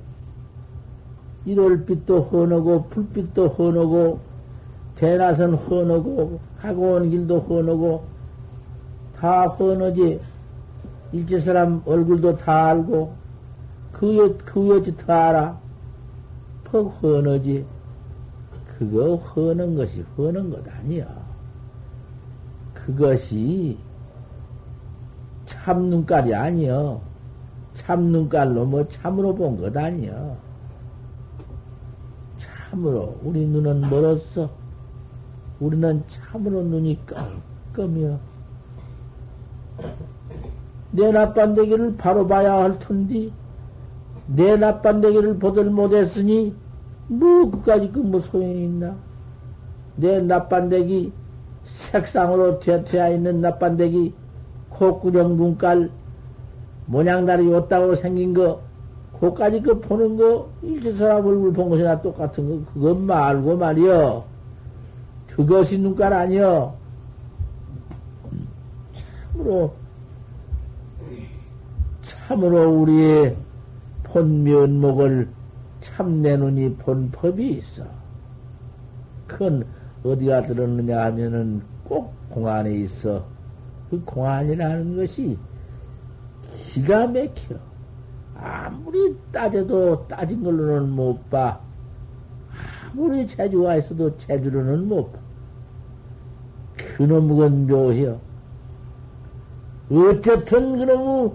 일월빛도 1.45 2.21
헌하고, 2.23 2.83
불빛도 2.89 3.47
헌하고, 3.47 4.19
대낮은 4.95 5.55
헌하고, 5.55 6.39
가고 6.59 6.93
온 6.93 7.09
길도 7.09 7.39
헌하고, 7.39 8.03
다 9.15 9.47
헌하지. 9.47 10.19
일제 11.11 11.39
사람 11.39 11.81
얼굴도 11.85 12.37
다 12.37 12.67
알고, 12.67 13.13
그, 13.91 14.17
여, 14.17 14.37
그 14.45 14.69
여지 14.69 14.95
다 14.95 15.29
알아. 15.29 15.59
퍽 16.65 16.87
헌하지. 17.01 17.65
그거 18.77 19.15
헌는 19.15 19.75
것이 19.75 20.05
헌는 20.17 20.51
것 20.51 20.65
아니야. 20.67 21.07
그것이 22.73 23.77
참 25.49 25.89
눈깔이 25.89 26.33
아니여. 26.35 27.01
참 27.73 28.03
눈깔로 28.11 28.65
뭐 28.65 28.87
참으로 28.87 29.33
본 29.33 29.57
것 29.57 29.75
아니여. 29.75 30.37
참으로 32.37 33.17
우리 33.23 33.45
눈은 33.47 33.81
멀었어. 33.89 34.47
우리는 35.59 36.03
참으로 36.07 36.61
눈이 36.61 36.99
깜깜이여. 37.73 38.19
내 40.91 41.11
나빤데기를 41.11 41.97
바로 41.97 42.27
봐야 42.27 42.53
할 42.61 42.77
텐데 42.77 43.31
내 44.27 44.55
나빤데기를 44.55 45.39
보들 45.39 45.71
못했으니 45.71 46.55
뭐 47.07 47.49
그까지 47.49 47.91
그뭐 47.91 48.19
소용이 48.19 48.65
있나? 48.65 48.95
내 49.95 50.21
나빤데기 50.21 51.11
색상으로 51.63 52.59
되어 52.59 53.11
있는 53.13 53.41
나빤데기 53.41 54.13
코구정 54.79 55.35
눈깔 55.35 55.91
모양다리 56.85 57.45
요따고 57.51 57.95
생긴 57.95 58.33
거 58.33 58.61
그까지 59.19 59.61
그 59.61 59.77
보는 59.81 60.15
거 60.15 60.49
일체 60.61 60.93
사람 60.93 61.25
얼굴 61.25 61.51
본 61.51 61.69
것이나 61.69 62.01
똑같은 62.01 62.47
거 62.65 62.71
그것 62.73 62.97
말고 62.97 63.57
말이여 63.57 64.25
그것이 65.27 65.77
눈깔 65.77 66.13
아니여 66.13 66.73
참으로 69.33 69.73
참으로 72.01 72.71
우리의 72.79 73.35
본 74.03 74.43
면목을 74.43 75.27
참내 75.81 76.37
눈이 76.37 76.75
본 76.75 77.11
법이 77.11 77.49
있어. 77.51 77.83
그건 79.27 79.65
어디가 80.03 80.43
들었느냐 80.43 81.05
하면은 81.05 81.61
꼭 81.83 82.13
공안에 82.29 82.73
있어. 82.77 83.23
그 83.89 84.03
공안이라는 84.05 84.95
것이 84.95 85.37
기가 86.43 87.07
막혀. 87.07 87.55
아무리 88.35 89.15
따져도 89.31 90.07
따진 90.07 90.43
걸로는 90.43 90.89
못 90.89 91.29
봐. 91.29 91.59
아무리 92.91 93.27
재주가 93.27 93.75
있어도 93.77 94.15
재주로는 94.17 94.87
못 94.87 95.11
봐. 95.11 95.19
그놈은 96.97 97.67
묘해요. 97.67 98.19
어쨌든 99.91 100.77
그놈의, 100.77 101.31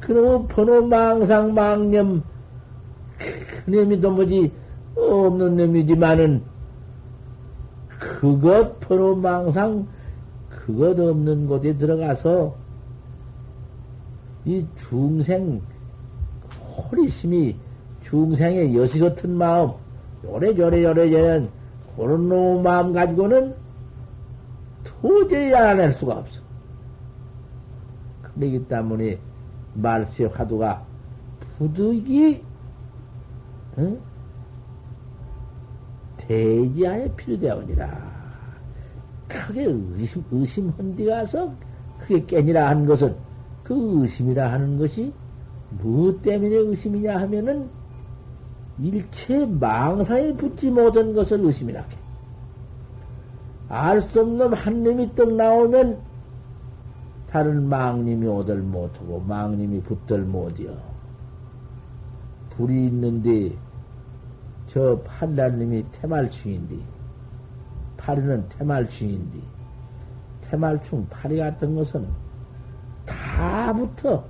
그놈의 0.00 0.48
번호 0.48 0.86
망상 0.86 1.54
망념, 1.54 2.22
그놈이 3.64 4.00
도무지 4.00 4.50
없는 4.96 5.56
놈이지만은, 5.56 6.42
그것 7.98 8.80
번호 8.80 9.14
망상, 9.14 9.86
그것 10.68 11.00
없는 11.00 11.46
곳에 11.46 11.78
들어가서, 11.78 12.54
이 14.44 14.66
중생, 14.76 15.62
호리심이 16.76 17.56
중생의 18.02 18.76
여시 18.76 19.00
같은 19.00 19.30
마음, 19.30 19.70
요래요래 20.24 20.84
요래요래 20.84 21.48
그런 21.96 22.28
놈의 22.28 22.62
마음 22.62 22.92
가지고는 22.92 23.54
도저히 24.84 25.54
알아낼 25.54 25.92
수가 25.92 26.18
없어. 26.18 26.42
그러기 28.20 28.68
때문에 28.68 29.18
말세 29.72 30.26
화두가 30.26 30.84
부득이 31.56 32.44
응? 33.78 33.98
대지하에 36.18 37.10
필요되오니라. 37.16 38.17
크게 39.28 39.64
의심, 39.64 40.24
의심한 40.30 40.96
데 40.96 41.04
가서 41.04 41.52
크게 41.98 42.24
깨니라 42.26 42.68
한 42.70 42.86
것은 42.86 43.14
그 43.62 44.02
의심이라 44.02 44.52
하는 44.52 44.78
것이 44.78 45.12
무엇 45.70 46.22
때문에 46.22 46.54
의심이냐 46.56 47.18
하면은 47.20 47.68
일체 48.78 49.44
망상에 49.44 50.32
붙지 50.34 50.70
못한 50.70 51.12
것을 51.12 51.40
의심이라 51.40 51.80
해. 51.82 51.86
알 53.68 54.00
수 54.00 54.22
없는 54.22 54.54
한 54.54 54.82
놈이 54.82 55.14
떡 55.14 55.34
나오면 55.34 55.98
다른 57.28 57.68
망님이 57.68 58.26
오들 58.26 58.62
못하고 58.62 59.20
망님이 59.20 59.82
붙들 59.82 60.22
못이여. 60.22 60.74
불이 62.50 62.86
있는데 62.86 63.54
저 64.68 64.98
판단님이 65.04 65.84
태말충인데 65.92 66.76
파리는 68.08 68.48
태말충인데 68.48 69.38
태말충 70.40 71.06
파리 71.10 71.36
같은 71.36 71.74
것은 71.74 72.08
다 73.04 73.70
붙어. 73.74 74.24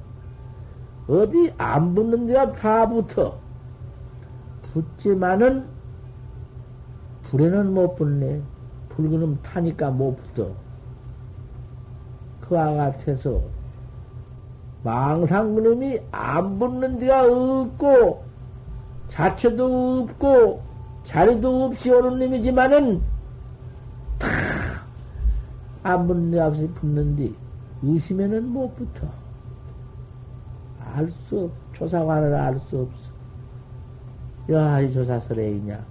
어디 1.07 1.55
안 1.57 1.95
붙는 1.95 2.27
데가 2.27 2.53
다 2.55 2.89
붙어. 2.89 3.39
붙지만은 4.73 5.65
불에는 7.23 7.73
못 7.73 7.95
붙네. 7.95 8.43
불그름 8.89 9.39
타니까 9.43 9.93
못 9.93 10.17
붙어. 10.17 10.51
그와 12.41 12.73
같아서 12.73 13.41
망상 14.83 15.55
그놈이 15.55 16.01
안 16.11 16.59
붙는 16.59 16.99
데가 16.99 17.23
없고, 17.27 18.25
자체도 19.07 20.03
없고, 20.03 20.63
자리도 21.05 21.65
없이 21.67 21.91
오는 21.91 22.19
놈이지만은, 22.19 23.01
다, 23.01 23.18
안 25.83 26.07
붙는 26.07 26.31
데 26.31 26.41
없이 26.41 26.69
붙는데, 26.75 27.33
의심에는 27.83 28.49
못 28.49 28.75
붙어. 28.75 29.07
알 30.81 31.09
수 31.11 31.45
없, 31.45 31.53
조사관을 31.75 32.35
알 32.35 32.59
수 32.61 32.81
없어. 32.81 33.09
야, 34.53 34.81
이 34.81 34.91
조사설에 34.91 35.53
있냐. 35.53 35.85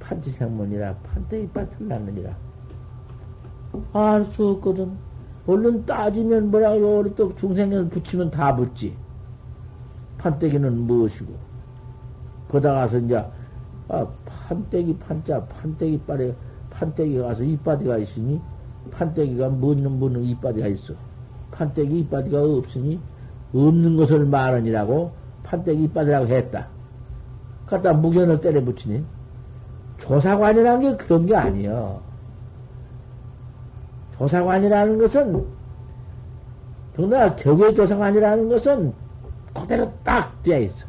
판치생문이라, 0.00 0.94
판때기 0.96 1.48
밭을 1.52 1.88
났느니라. 1.88 2.36
알 3.92 4.24
수 4.26 4.48
없거든. 4.48 4.92
얼른 5.46 5.86
따지면 5.86 6.50
뭐라고, 6.50 6.98
우리 7.00 7.14
또 7.14 7.34
중생년 7.34 7.88
붙이면 7.88 8.30
다 8.30 8.54
붙지. 8.54 8.96
판때기는 10.18 10.78
무엇이고. 10.86 11.32
거다가서 12.48 12.98
이제, 12.98 13.24
아, 13.88 14.06
판때기 14.26 14.98
판자, 14.98 15.44
판때기 15.46 16.00
빨에, 16.06 16.34
판때기 16.78 17.18
가서 17.18 17.42
이빠디가 17.42 17.98
있으니, 17.98 18.40
판때기가 18.92 19.48
뭐는 19.48 19.98
뭐는 19.98 20.22
이빠디가 20.22 20.68
있어. 20.68 20.94
판때기 21.50 22.00
이빠디가 22.00 22.40
없으니, 22.40 23.00
없는 23.52 23.96
것을 23.96 24.24
말하니라고 24.26 25.10
판때기 25.42 25.84
이빠디라고 25.84 26.26
했다. 26.28 26.68
갖다 27.66 27.92
무견을 27.92 28.40
때려 28.40 28.62
붙이니, 28.62 29.04
조사관이라는 29.98 30.80
게 30.80 30.96
그런 31.04 31.26
게 31.26 31.34
아니여. 31.34 32.00
조사관이라는 34.16 34.98
것은, 34.98 35.44
더나 36.94 37.34
격의 37.34 37.74
조사관이라는 37.74 38.48
것은 38.48 38.92
그대로 39.52 39.92
딱 40.04 40.40
되어 40.44 40.60
있어. 40.60 40.86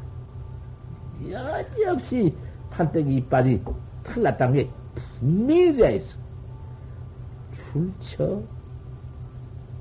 여지없이 1.30 2.36
판때기 2.70 3.16
이빨이 3.16 3.62
탈났다는 4.04 4.54
게 4.54 4.70
분명히 5.20 5.74
되어 5.76 5.92
있어. 5.92 6.18
출처, 7.52 8.42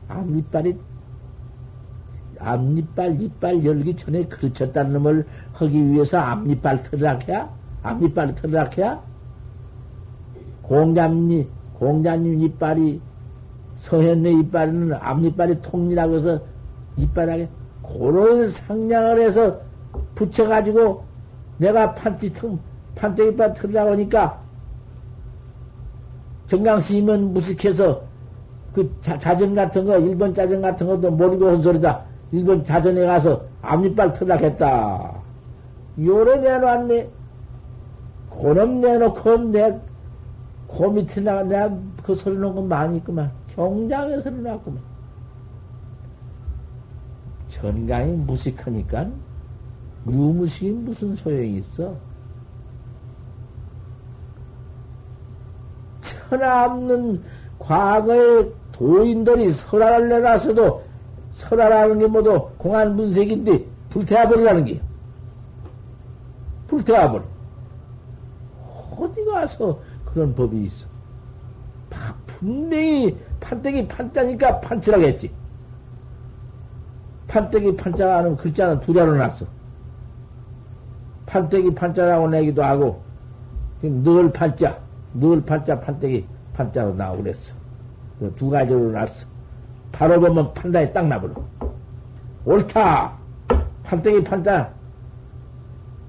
앞니빨이, 0.09 0.79
앞니빨, 2.38 3.20
이빨 3.20 3.64
열기 3.64 3.96
전에 3.96 4.27
그르쳤다는 4.27 4.92
놈을 4.94 5.27
하기 5.55 5.90
위해서 5.90 6.18
앞니빨 6.18 6.83
털락해야? 6.83 7.53
앞니빨 7.83 8.35
털락해야? 8.35 9.03
공잡니, 10.62 11.48
공잡니 11.74 12.44
이빨이, 12.44 13.01
서현네 13.77 14.33
이빨은 14.33 14.92
앞니빨이 14.92 15.62
통이라고 15.62 16.16
해서 16.16 16.40
이빨하게 16.96 17.48
그런 17.83 18.48
상냥을 18.48 19.20
해서 19.20 19.61
붙여가지고 20.14 21.05
내가 21.59 21.94
판띠 21.94 22.33
턱, 22.33 22.59
판때기빨 22.96 23.55
털라고 23.55 23.92
하니까 23.92 24.47
정강스님은 26.48 27.34
무식해서 27.34 28.02
그 28.72 28.90
자, 29.00 29.18
자전 29.18 29.54
같은 29.54 29.84
거, 29.84 29.98
일본 29.98 30.34
자전 30.34 30.61
같은 30.61 30.87
것도 30.87 31.11
모르고 31.11 31.48
한 31.48 31.62
소리다. 31.62 32.04
일본 32.32 32.64
자전에 32.64 33.06
가서 33.06 33.42
앞니빨 33.62 34.12
털라고 34.12 34.44
했다. 34.44 35.14
요래 36.04 36.38
내놓았네. 36.38 37.08
고놈 38.30 38.80
내놓고 38.80 39.38
내, 39.50 39.78
고 40.66 40.90
밑에 40.90 41.20
나가 41.20 41.42
내가 41.42 41.76
그 42.02 42.14
소리 42.14 42.37
놓은 42.37 42.54
거 42.54 42.62
많이 42.62 42.98
있구만. 42.98 43.30
경장에 43.54 44.20
소리 44.20 44.37
났구만. 44.40 44.80
전강이 47.48 48.12
무식하니까 48.12 49.08
유무식이 50.06 50.70
무슨 50.70 51.14
소용이 51.14 51.58
있어? 51.58 51.96
천하없는 56.28 57.22
과거의 57.58 58.52
도인들이 58.72 59.50
설화를 59.50 60.08
내놨어도 60.08 60.82
설화라는 61.34 61.98
게 61.98 62.06
모두 62.06 62.48
공안 62.58 62.96
문색인데 62.96 63.64
불태워버리라는 63.90 64.64
게 64.64 64.80
불태워버려. 66.68 67.24
어디 68.98 69.24
가서 69.24 69.78
그런 70.04 70.34
법이 70.34 70.64
있어? 70.64 70.86
분명히 72.26 73.16
판때기 73.40 73.88
판자니까 73.88 74.60
판치라겠지. 74.60 75.30
판때기 77.28 77.76
판자 77.76 78.18
하는 78.18 78.36
글자는 78.36 78.80
두 78.80 78.92
자로 78.92 79.14
놨어. 79.16 79.46
판때기 81.26 81.74
판자라고 81.74 82.28
내기도 82.28 82.64
하고, 82.64 83.02
늘 83.82 84.32
판자, 84.32 84.78
늘 85.14 85.42
판자, 85.44 85.81
판때기 85.81 86.27
판자로 86.55 86.94
나오고 86.94 87.23
그랬어. 87.23 87.55
두 88.37 88.51
가지로 88.51 88.90
놨어. 88.92 89.27
바로 89.92 90.21
보면 90.21 90.53
판다에 90.55 90.92
딱 90.92 91.07
나버려. 91.07 91.35
옳다! 92.44 93.16
판때기 93.85 94.23
판자. 94.25 94.71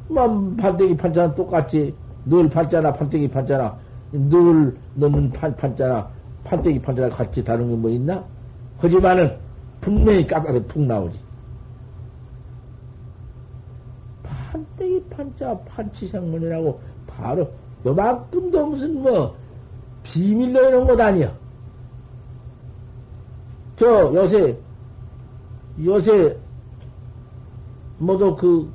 뭐, 0.10 0.54
판때기 0.58 0.98
판자는 0.98 1.36
똑같지. 1.36 1.94
늘 2.26 2.50
판자나 2.50 2.92
판때기 2.94 3.28
판자나, 3.30 3.78
늘 4.12 4.76
너는 4.96 5.32
판, 5.32 5.56
판자나, 5.56 6.08
판때기 6.44 6.82
판자나 6.82 7.10
같이 7.10 7.44
다른 7.44 7.70
게 7.70 7.76
뭐 7.76 7.90
있나? 7.90 8.24
하지만은, 8.80 9.38
분명히 9.82 10.26
까맣게 10.28 10.64
푹 10.64 10.84
나오지. 10.84 11.20
판때기 14.24 15.04
판자 15.10 15.58
판치생문이라고 15.60 16.80
바로 17.08 17.50
요만큼도 17.86 18.65
무슨 18.68 19.02
뭐 19.02 19.36
비밀로 20.04 20.68
이런 20.68 20.88
것 20.88 21.00
아니야. 21.00 21.32
저 23.76 24.13
요새 24.13 24.58
요새 25.84 26.38
모두 27.98 28.36
그 28.36 28.70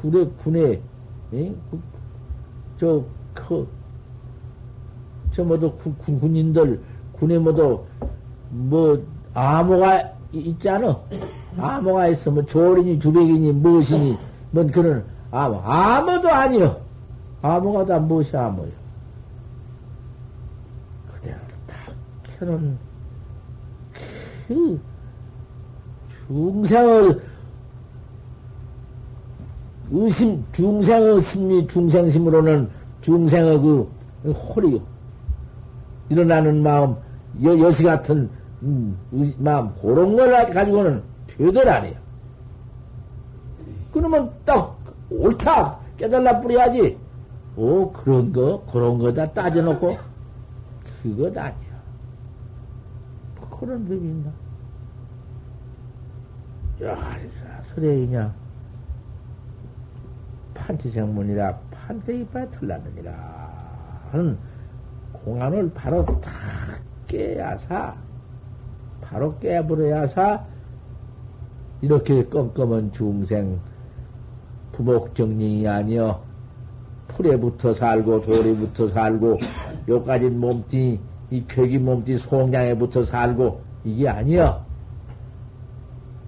군에 0.00 0.24
군에 0.42 0.80
그, 1.30 1.80
저그 2.78 3.68
저 5.32 5.44
모두 5.44 5.70
군, 5.72 6.20
군인들 6.20 6.80
군에 7.12 7.38
모두 7.38 7.84
뭐 8.50 9.02
암호가 9.34 10.16
있지 10.32 10.68
않아? 10.68 10.98
암호가. 11.58 12.06
뭐 12.32 12.44
조린이, 12.46 12.98
주백이니, 12.98 13.52
무엇이니, 13.52 14.16
뭔 14.50 14.70
그런 14.70 15.04
암호. 15.30 15.60
암호도 15.60 16.28
아니요. 16.28 16.85
암호가 17.54 17.84
다 17.84 17.98
무엇이 17.98 18.36
암호요. 18.36 18.70
그대로 21.12 21.36
딱 21.66 21.76
켜놓은 22.38 22.78
그 24.48 24.80
중생을 26.28 27.22
의심, 29.90 30.44
중생의 30.52 31.20
심리, 31.22 31.66
중생심으로는 31.68 32.68
중생의 33.02 33.60
그 33.60 33.88
홀이 34.24 34.82
일어나는 36.08 36.62
마음, 36.62 36.96
여, 37.44 37.56
여시 37.58 37.84
같은 37.84 38.28
음, 38.62 38.98
마음, 39.38 39.72
그런 39.80 40.16
걸 40.16 40.50
가지고는 40.52 41.02
되들 41.28 41.68
아니야. 41.68 41.94
그러면 43.92 44.30
딱 44.44 44.76
옳다 45.10 45.78
깨달라 45.96 46.40
뿌려야지. 46.40 47.05
오 47.56 47.90
그런 47.92 48.32
거 48.32 48.62
그런 48.70 48.98
거 48.98 49.12
다 49.14 49.32
따져놓고 49.32 49.96
그것 51.02 51.36
아니야. 51.38 51.76
그런 53.58 53.82
법이 53.84 53.96
있나? 53.96 54.30
야, 56.82 57.16
설레이냐? 57.62 58.34
판치생문이라 60.54 61.58
판때기빨 61.70 62.50
털났느니라 62.50 63.12
하는 64.10 64.36
공안을 65.12 65.72
바로 65.72 66.04
다 66.20 66.30
깨야사 67.06 67.94
바로 69.00 69.38
깨버려야사 69.38 70.44
이렇게 71.80 72.26
껌껌한 72.28 72.92
중생 72.92 73.58
부목정령이 74.72 75.66
아니여 75.68 76.22
풀에 77.08 77.36
붙어 77.36 77.72
살고 77.72 78.20
돌에 78.22 78.54
붙어 78.54 78.88
살고 78.88 79.38
요까지 79.88 80.30
몸띠 80.30 81.00
이 81.30 81.44
벽이 81.44 81.78
몸띠 81.78 82.18
송장에 82.18 82.76
붙어 82.76 83.04
살고 83.04 83.60
이게 83.84 84.08
아니여. 84.08 84.64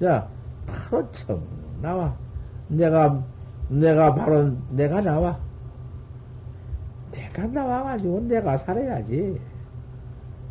자 0.01 0.29
바로 0.67 1.11
청 1.13 1.41
나와. 1.81 2.15
내가 2.69 3.23
내가 3.69 4.15
바로 4.15 4.51
내가 4.71 5.01
나와. 5.01 5.39
내가 7.13 7.47
나와가지고 7.47 8.21
내가 8.23 8.57
살아야지. 8.59 9.41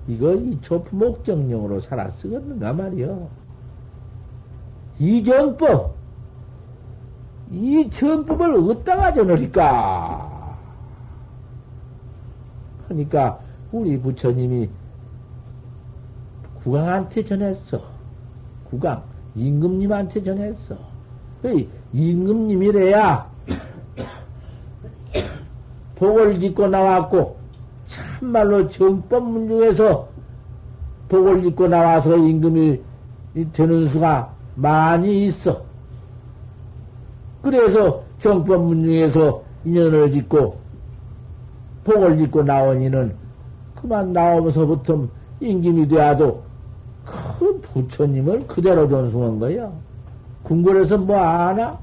이거 0.07 0.33
이 0.33 0.59
조프목정령으로 0.61 1.79
살아 1.81 2.09
쓰겠는가 2.09 2.73
말이여. 2.73 3.27
이 4.99 5.23
정법, 5.23 5.95
이 7.51 7.89
정법을 7.89 8.55
어디다가 8.55 9.13
전하니까? 9.13 10.57
하니까 12.89 13.39
우리 13.71 13.99
부처님이 13.99 14.69
국왕한테 16.55 17.23
전했어. 17.23 17.81
국왕, 18.69 19.01
임금님한테 19.35 20.23
전했어. 20.23 20.75
임금님이래야 21.93 23.29
복을 25.95 26.39
짓고 26.39 26.67
나왔고, 26.67 27.37
참말로 27.85 28.67
정법문 28.67 29.47
중에서 29.47 30.09
복을 31.07 31.43
짓고 31.43 31.69
나와서 31.69 32.17
임금이 32.17 32.81
되는 33.53 33.87
수가 33.87 34.33
많이 34.55 35.27
있어. 35.27 35.66
그래서 37.47 38.03
정법문 38.19 38.83
중에서 38.83 39.41
인연을 39.63 40.11
짓고 40.11 40.57
복을 41.85 42.17
짓고 42.17 42.43
나온 42.43 42.81
이는 42.81 43.15
그만 43.73 44.11
나오면서부터 44.11 45.07
임금이 45.39 45.87
되어도 45.87 46.43
그 47.05 47.61
부처님을 47.61 48.47
그대로 48.47 48.85
존숭한 48.89 49.39
거야. 49.39 49.71
궁궐에서 50.43 50.97
뭐 50.97 51.17
아나? 51.17 51.79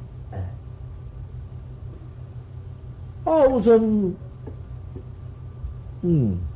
아, 3.25 3.31
우선, 3.31 4.15
음, 6.05 6.47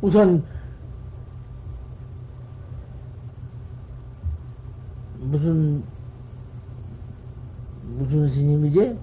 우선, 0.00 0.42
무슨, 5.18 5.84
무슨 7.98 8.28
스님이지? 8.28 8.98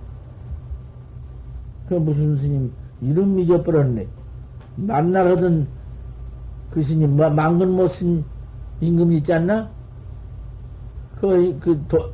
그 1.87 1.93
무슨 1.95 2.37
스님, 2.37 2.71
이름 3.01 3.37
잊어버렸네. 3.39 4.07
하던 4.87 5.67
그 6.71 6.81
스님, 6.81 7.15
뭐, 7.15 7.29
망근 7.29 7.71
못 7.71 7.91
쓴 7.91 8.23
임금 8.81 9.11
있지 9.13 9.33
않나? 9.33 9.69
그, 11.19 11.57
그, 11.59 11.81
도, 11.87 12.11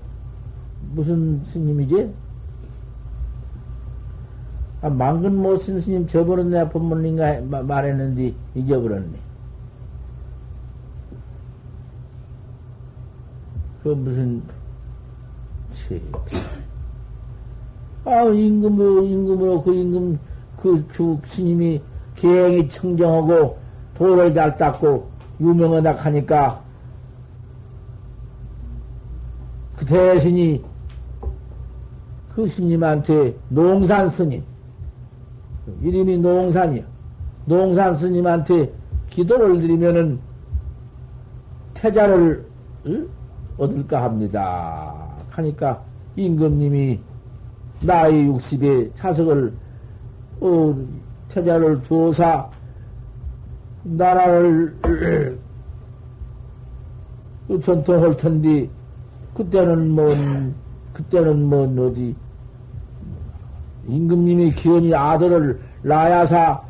무슨 0.93 1.43
스님이지? 1.45 2.13
아, 4.81 4.89
망근 4.89 5.35
못쓴 5.35 5.79
스님 5.79 6.07
저번에 6.07 6.43
내가 6.43 6.69
본문인가 6.69 7.41
말했는데 7.41 8.33
잊어버렸네. 8.55 9.19
그 13.83 13.89
무슨, 13.89 14.41
아, 18.05 18.23
임금으로, 18.23 19.03
임금으로, 19.05 19.61
그 19.61 19.73
임금, 19.73 20.19
그 20.57 20.87
주 20.91 21.19
스님이 21.25 21.81
계행이 22.15 22.69
청정하고, 22.69 23.57
도를 23.95 24.33
잘 24.33 24.57
닦고, 24.57 25.07
유명하다 25.39 25.93
하니까, 25.95 26.61
그 29.77 29.85
대신이 29.85 30.63
그 32.29 32.47
스님한테 32.47 33.35
농산 33.49 34.09
스님, 34.09 34.43
이름이 35.81 36.17
농산이야. 36.17 36.83
농산 37.45 37.95
스님한테 37.95 38.71
기도를 39.09 39.59
드리면은 39.59 40.19
태자를 41.73 42.45
응? 42.85 43.09
얻을까 43.57 44.03
합니다. 44.03 44.93
하니까 45.29 45.83
임금님이 46.15 46.99
나이 47.81 48.27
60에 48.27 48.95
자석을 48.95 49.53
어, 50.39 50.75
태자를 51.29 51.81
두어사 51.83 52.49
나라를 53.83 55.39
전통할 57.61 58.15
텐데 58.17 58.69
그때는 59.33 59.89
뭐 59.89 60.15
그때는 60.93 61.45
뭐 61.49 61.87
어디 61.87 62.15
임금님이 63.87 64.53
기원이 64.53 64.93
아들을 64.93 65.59
낳아사 65.81 66.61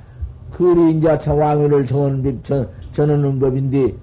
그리 0.51 0.91
인자 0.91 1.19
왕위를 1.27 1.85
전하는, 1.85 2.41
전하는 2.91 3.39
법인데 3.39 3.93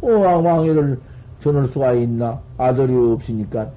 왕왕위를 0.00 1.00
전할 1.40 1.66
수가 1.68 1.92
있나? 1.92 2.40
아들이 2.56 2.94
없으니까. 2.94 3.70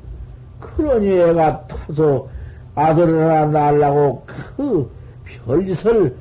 그러니 0.62 1.10
애가 1.10 1.68
타서 1.68 2.28
아들을 2.76 3.30
하나 3.30 3.46
낳으려고 3.46 4.24
그 4.56 4.90
별짓을 5.46 6.16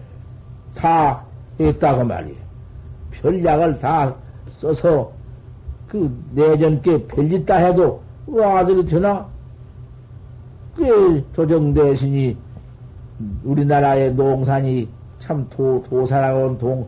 다 0.75 1.23
했다고 1.61 2.05
말이에요. 2.05 2.41
별약을 3.13 3.79
다 3.79 4.15
써서 4.59 5.13
그 5.87 6.11
내전께 6.35 7.07
별짓 7.07 7.45
다 7.47 7.57
해도 7.57 8.01
그 8.27 8.45
아들이 8.45 8.85
되나? 8.85 9.27
그래 10.75 11.23
조정 11.33 11.75
대신이 11.75 12.37
우리나라의 13.45 14.15
농산이 14.15 14.89
참 15.19 15.47
도, 15.51 15.83
도사라고 15.89 16.57
동, 16.59 16.87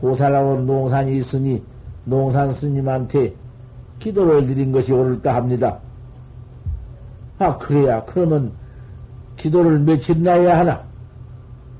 도사라고 0.00 0.60
농산이 0.60 1.18
있으니 1.18 1.62
농산 2.04 2.52
스님한테 2.52 3.34
기도를 3.98 4.46
드린 4.46 4.72
것이 4.72 4.92
옳을까 4.92 5.34
합니다. 5.34 5.78
아, 7.38 7.56
그래야. 7.58 8.04
그러면 8.04 8.52
기도를 9.36 9.78
며칠 9.78 10.22
나야 10.22 10.58
하나? 10.58 10.82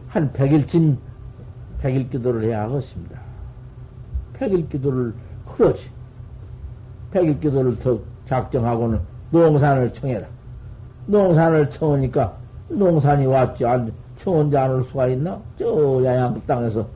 한 0.09 0.33
100일쯤, 0.33 0.97
100일 1.83 2.11
기도를 2.11 2.45
해야 2.45 2.63
하겠습니다. 2.63 3.21
100일 4.35 4.69
기도를, 4.71 5.15
그렇지. 5.47 5.91
100일 7.13 7.41
기도를 7.41 7.79
더 7.79 7.99
작정하고는 8.27 9.01
농산을 9.31 9.93
청해라. 9.93 10.27
농산을 11.07 11.71
청하니까 11.71 12.37
농산이 12.69 13.27
왔지. 13.27 13.67
안, 13.67 13.93
청원지 14.17 14.57
않을 14.57 14.83
수가 14.85 15.09
있나? 15.09 15.41
저 15.57 16.03
야양 16.05 16.41
땅에서 16.47 16.87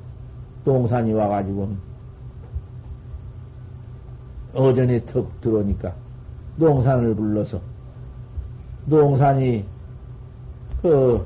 농산이 0.64 1.12
와가지고 1.12 1.74
어전에 4.54 5.04
턱 5.06 5.40
들어오니까 5.40 5.92
농산을 6.56 7.14
불러서 7.14 7.60
농산이 8.86 9.64
그 10.80 11.24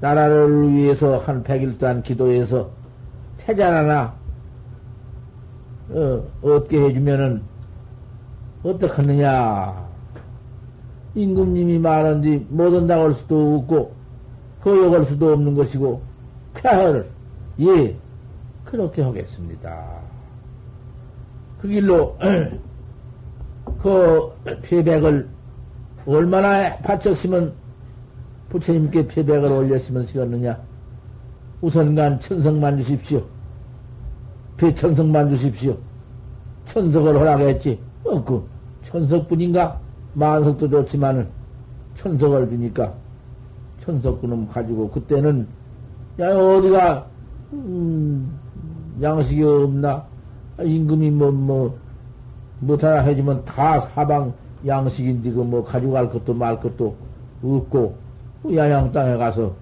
나라를 0.00 0.68
위해서 0.68 1.18
한 1.18 1.42
100일 1.42 1.78
동안 1.78 2.02
기도해서 2.02 2.70
태자 3.36 3.74
하나 3.74 4.14
어, 5.90 6.24
얻게 6.42 6.80
해주면은 6.80 7.42
어떡하느냐 8.62 9.88
임금님이 11.14 11.78
말한뒤 11.78 12.46
못한다고 12.48 13.04
할 13.04 13.14
수도 13.14 13.56
없고 13.56 13.92
거역할 14.62 15.04
수도 15.04 15.32
없는 15.32 15.54
것이고 15.54 16.00
쾌하를 16.54 17.08
예 17.60 17.96
그렇게 18.64 19.02
하겠습니다. 19.02 19.84
그 21.60 21.68
길로 21.68 22.16
그 23.82 24.32
표백을 24.62 25.28
얼마나 26.06 26.76
바쳤으면 26.78 27.52
부처님께 28.48 29.08
표백을 29.08 29.50
올렸으면 29.50 30.04
쓰겠느냐? 30.04 30.58
우선간 31.60 32.20
천석만 32.20 32.76
주십시오. 32.78 33.22
배천석만 34.56 35.28
주십시오. 35.30 35.76
천석을 36.66 37.18
허락 37.18 37.40
했지. 37.40 37.78
어, 38.04 38.22
그 38.22 38.46
천석뿐인가? 38.82 39.80
만석도 40.14 40.68
좋지만은 40.68 41.26
천석을 41.94 42.48
주니까 42.50 42.92
천석 43.80 44.20
그놈 44.20 44.46
가지고 44.48 44.90
그때는 44.90 45.46
야 46.20 46.28
어디가 46.28 47.06
음, 47.52 48.38
양식이 49.00 49.42
없나? 49.42 50.04
임금이 50.62 51.10
뭐, 51.10 51.30
뭐, 51.30 51.78
못 52.62 52.82
하나 52.82 53.00
해주면 53.00 53.44
다 53.44 53.78
사방 53.80 54.32
양식인데, 54.66 55.30
그 55.32 55.40
뭐, 55.40 55.62
가져갈 55.62 56.08
것도 56.08 56.32
말 56.32 56.58
것도 56.60 56.96
없고, 57.42 57.94
그 58.42 58.56
야양 58.56 58.92
땅에 58.92 59.16
가서 59.16 59.52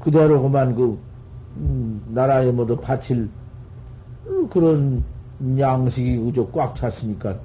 그대로 0.00 0.42
그만 0.42 0.74
그, 0.74 0.98
음, 1.58 2.02
나라에 2.08 2.50
모두 2.50 2.76
바칠 2.76 3.28
그런 4.50 5.04
양식이 5.58 6.16
그저 6.18 6.46
꽉 6.50 6.74
찼으니까, 6.74 7.36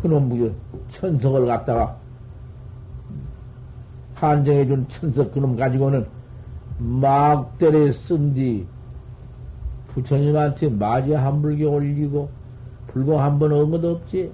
그놈 0.00 0.28
그 0.28 0.54
천석을 0.88 1.46
갖다가 1.46 1.96
한정해준 4.14 4.86
천석 4.88 5.32
그놈 5.32 5.56
가지고는 5.56 6.06
막대를 6.78 7.92
쓴 7.92 8.34
뒤 8.34 8.66
부처님한테 9.88 10.68
마지 10.68 11.12
한 11.12 11.42
불개 11.42 11.64
올리고 11.64 12.30
불공 12.92 13.20
한 13.20 13.38
번 13.38 13.52
온 13.52 13.70
것도 13.70 13.90
없지. 13.92 14.32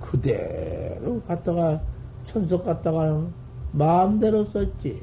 그대로 0.00 1.20
갔다가, 1.26 1.80
천석 2.24 2.64
갔다가 2.64 3.22
마음대로 3.72 4.44
썼지. 4.46 5.02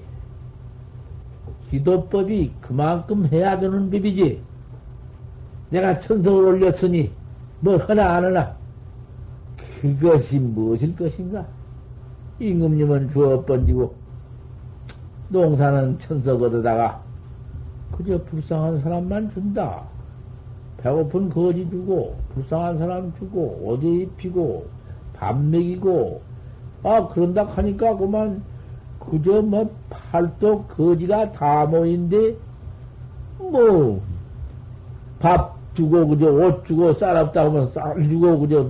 기도법이 1.69 2.53
그만큼 2.61 3.27
해야 3.31 3.57
되는 3.59 3.89
법이지. 3.91 4.41
내가 5.69 5.97
천석을 5.97 6.45
올렸으니, 6.45 7.11
뭐 7.59 7.77
하나 7.77 8.15
안 8.15 8.25
하나. 8.25 8.55
그것이 9.81 10.39
무엇일 10.39 10.95
것인가? 10.95 11.45
임금님은 12.39 13.09
주어 13.09 13.43
번지고, 13.43 13.93
농사는 15.29 15.99
천석 15.99 16.41
얻어다가, 16.41 17.01
그저 17.91 18.21
불쌍한 18.23 18.81
사람만 18.81 19.31
준다. 19.31 19.83
배고픈 20.85 21.29
거지 21.29 21.67
주고, 21.67 22.15
불쌍한 22.35 22.77
사람 22.77 23.11
주고, 23.17 23.59
옷 23.63 23.83
입히고, 23.83 24.67
밥 25.15 25.35
먹이고, 25.35 26.21
아, 26.83 27.07
그런다 27.07 27.43
하니까 27.43 27.97
그만, 27.97 28.43
그저 28.99 29.41
뭐, 29.41 29.67
팔도 29.89 30.65
거지가 30.65 31.31
다 31.31 31.65
모인데, 31.65 32.35
뭐, 33.39 33.99
밥 35.17 35.57
주고, 35.73 36.07
그저 36.07 36.31
옷 36.31 36.63
주고, 36.67 36.93
쌀 36.93 37.17
없다 37.17 37.45
하면 37.45 37.67
쌀 37.71 38.07
주고, 38.07 38.37
그저, 38.41 38.69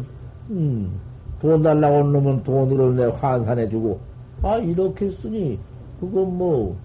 음, 0.51 0.97
돈 1.41 1.61
달라고 1.61 1.97
온 1.97 2.13
놈은 2.13 2.43
돈으로 2.43 2.93
내 2.93 3.07
환산해 3.07 3.67
주고, 3.67 3.99
아, 4.41 4.55
이렇게 4.59 5.09
쓰니, 5.09 5.59
그거 5.99 6.23
뭐, 6.23 6.77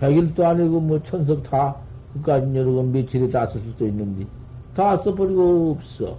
백일도 0.00 0.44
아니고 0.44 0.80
뭐 0.80 1.00
천석 1.04 1.44
다, 1.44 1.76
그까지 2.14 2.56
여러 2.56 2.72
건 2.72 2.90
며칠에 2.90 3.28
다 3.28 3.46
쓸 3.48 3.60
수도 3.60 3.86
있는데, 3.86 4.26
다 4.74 4.96
써버리고 4.98 5.76
없어. 5.76 6.16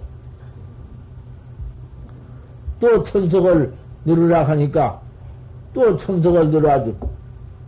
또 2.80 3.02
천석을 3.04 3.72
늘으라 4.04 4.48
하니까, 4.48 5.00
또 5.72 5.96
천석을 5.96 6.50
늘어가지고, 6.50 7.10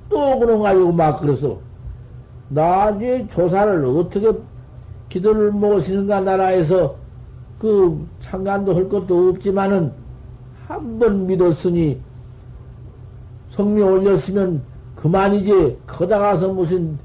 또 0.08 0.38
그런 0.38 0.62
가지고 0.62 0.92
막 0.92 1.20
그래서, 1.20 1.58
나중에 2.50 3.26
조사를 3.28 3.84
어떻게 3.84 4.32
기도를 5.08 5.50
모시는가 5.52 6.20
나라에서 6.20 6.96
그 7.58 8.06
창간도 8.20 8.74
할 8.74 8.88
것도 8.88 9.30
없지만은 9.30 9.92
한 10.66 10.98
번 10.98 11.26
믿었으니 11.26 11.98
성미 13.50 13.80
올렸으면 13.82 14.62
그만이지 14.96 15.78
거다가서 15.86 16.52
무슨 16.52 16.98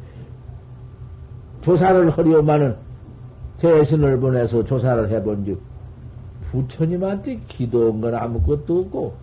조사를 1.62 2.10
하려마는 2.10 2.76
대신을 3.64 4.20
보내서 4.20 4.62
조사를 4.66 5.10
해본 5.10 5.46
즉 5.46 5.62
부처님한테 6.52 7.40
기도한 7.48 8.02
건 8.02 8.14
아무것도 8.14 8.82
없고 8.82 9.14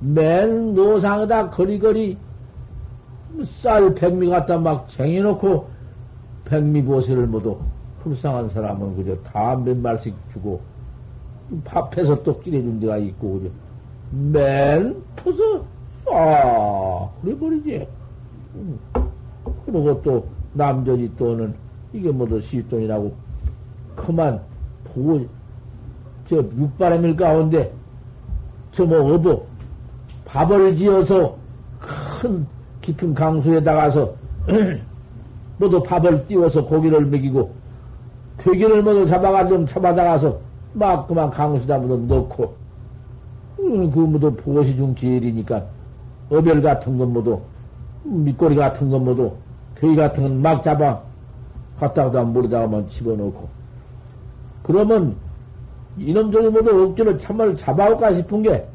맨 0.00 0.74
노상에다 0.74 1.50
거리거리 1.50 2.18
쌀 3.44 3.94
백미 3.94 4.28
갖다 4.28 4.58
막 4.58 4.88
쟁여놓고 4.88 5.68
백미 6.46 6.82
보세를 6.82 7.28
모두 7.28 7.56
불쌍한 8.02 8.48
사람은 8.48 8.96
그저 8.96 9.16
다 9.22 9.54
몇 9.54 9.76
말씩 9.76 10.14
주고 10.32 10.60
밥해서 11.64 12.20
또 12.24 12.40
끼내준 12.40 12.80
데가 12.80 12.96
있고 12.96 13.34
그저 13.34 13.50
맨 14.10 15.00
퍼서 15.14 15.64
아, 16.12 17.08
그래버리지. 17.22 17.86
음. 18.56 18.76
그리고 19.64 20.02
또, 20.02 20.26
남전이 20.54 21.12
또는, 21.16 21.54
이게 21.92 22.10
뭐더 22.10 22.40
시돈이라고, 22.40 23.14
그만, 24.00 24.40
보고, 24.84 25.26
저, 26.26 26.36
육바람일 26.36 27.16
가운데, 27.16 27.70
저 28.72 28.84
뭐, 28.86 29.14
어버, 29.14 29.42
밥을 30.24 30.74
지어서, 30.74 31.36
큰, 31.78 32.46
깊은 32.80 33.12
강수에 33.12 33.62
다가서, 33.62 34.14
모두 35.58 35.82
밥을 35.82 36.26
띄워서 36.26 36.64
고기를 36.64 37.04
먹이고, 37.06 37.50
괴기를 38.38 38.82
모두 38.82 39.04
잡아가지고 39.04 39.66
잡아다가서, 39.66 40.38
막 40.72 41.06
그만 41.06 41.28
강수에다 41.28 41.78
모두 41.78 41.98
넣고, 41.98 42.54
음, 43.60 43.90
그 43.90 43.98
모두 43.98 44.34
보시 44.34 44.74
중 44.76 44.94
제일이니까, 44.94 45.62
어별 46.30 46.62
같은 46.62 46.96
건 46.96 47.12
모두, 47.12 47.38
밑꼬리 48.04 48.56
같은 48.56 48.88
건 48.88 49.04
모두, 49.04 49.30
괴이 49.76 49.94
같은 49.94 50.22
건 50.22 50.40
막 50.40 50.62
잡아, 50.62 51.02
갖다가 51.78 52.22
물에다가만 52.22 52.88
집어넣고. 52.88 53.59
그러면, 54.62 55.16
이놈들이 55.96 56.50
모두 56.50 56.84
억지로 56.84 57.16
참말 57.18 57.56
잡아올까 57.56 58.12
싶은 58.12 58.42
게, 58.42 58.66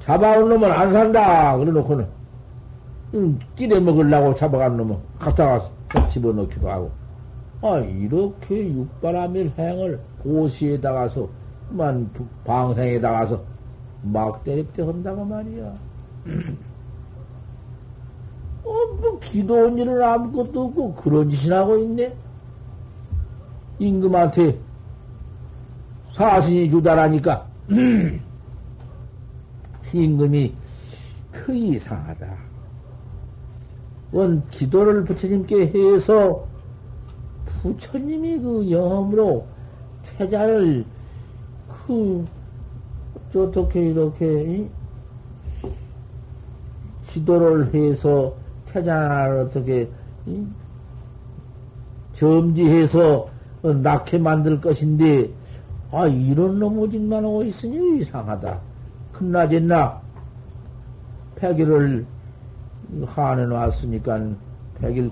잡아온 0.00 0.48
놈은 0.48 0.70
안 0.70 0.92
산다! 0.92 1.56
그래 1.56 1.70
놓고는, 1.70 2.06
음, 3.14 3.38
끼래 3.56 3.78
먹으려고 3.80 4.34
잡아간 4.34 4.76
놈은 4.76 4.96
갖다가 5.18 5.60
집어넣기도 6.08 6.70
하고. 6.70 6.90
아, 7.62 7.76
이렇게 7.78 8.72
육바라밀 8.72 9.52
행을 9.58 10.00
고시에다가서, 10.22 11.28
만 11.70 12.10
방생에다가서 12.44 13.40
막 14.02 14.42
때립대 14.44 14.82
한다고 14.82 15.24
말이야. 15.24 15.72
어, 18.64 18.72
뭐, 19.00 19.18
기도원 19.20 19.76
일은 19.78 20.02
아무것도 20.02 20.64
없고, 20.64 20.94
그런 20.94 21.28
짓을 21.28 21.52
하고 21.52 21.76
있네? 21.76 22.14
임금한테 23.78 24.58
사신이 26.20 26.68
주다라니까, 26.68 27.46
임금이 29.94 30.54
그 31.32 31.54
이상하다. 31.54 32.36
원 34.12 34.42
기도를 34.50 35.04
부처님께 35.04 35.68
해서 35.68 36.44
부처님이 37.62 38.38
그 38.38 38.70
영험으로 38.70 39.46
태자를 40.04 40.84
그 41.86 42.26
어떻게 43.34 43.88
이렇게 43.88 44.68
기도를 47.06 47.72
해서 47.72 48.34
태자를 48.66 49.38
어떻게 49.38 49.88
점지해서 52.12 53.30
낳게 53.62 54.18
만들 54.18 54.60
것인데 54.60 55.39
아 55.92 56.06
이런 56.06 56.58
놈 56.58 56.78
오직만 56.78 57.24
하고 57.24 57.42
있으니 57.42 58.00
이상하다. 58.00 58.60
끝나졌나 59.12 60.00
백일을 61.34 62.06
하는 63.06 63.50
왔으니까 63.50 64.20
백일 64.76 65.10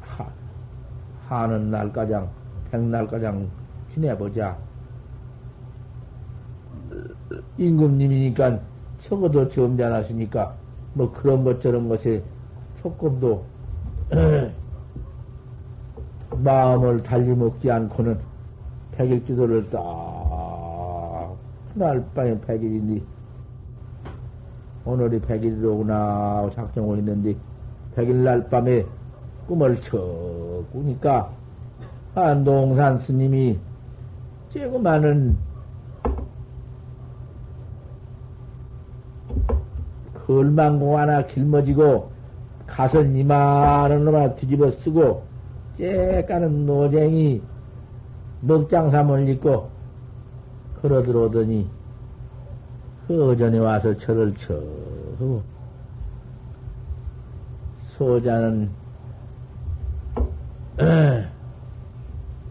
하, 0.00 0.26
하는 1.28 1.70
날가장 1.70 2.28
백날가장 2.70 3.48
지내보자. 3.92 4.56
임금님이니까 7.58 8.58
적어도 8.98 9.48
점잖하시니까 9.48 10.54
뭐 10.94 11.12
그런 11.12 11.44
것 11.44 11.60
저런 11.60 11.88
것에 11.88 12.22
조금도 12.80 13.44
마음을 16.38 17.02
달리 17.02 17.34
먹지 17.34 17.70
않고는 17.70 18.18
백일 18.96 19.24
기도를 19.24 19.68
딱, 19.70 19.80
그날 21.72 22.02
밤에 22.14 22.40
백일이니, 22.40 23.02
오늘이 24.86 25.20
백일이로구나, 25.20 26.48
작정하고 26.52 26.96
있는데, 26.96 27.36
백일날 27.94 28.48
밤에 28.48 28.86
꿈을 29.46 29.80
쳐 29.80 29.98
꾸니까, 30.72 31.30
안동산 32.14 32.98
스님이 32.98 33.58
쬐고 34.50 34.80
많은 34.80 35.36
걸망공 40.26 40.96
하나 40.96 41.26
길머지고, 41.26 42.10
가선 42.66 43.14
이만한 43.14 44.04
놈 44.04 44.14
하나 44.14 44.34
뒤집어 44.34 44.70
쓰고, 44.70 45.22
째까는 45.76 46.64
노쟁이 46.64 47.42
먹장삼을 48.46 49.28
입고 49.28 49.68
걸어 50.80 51.02
들어오더니 51.02 51.68
그 53.06 53.30
어전에 53.30 53.58
와서 53.58 53.96
철을 53.96 54.34
쳐. 54.36 54.54
소자는 57.88 58.70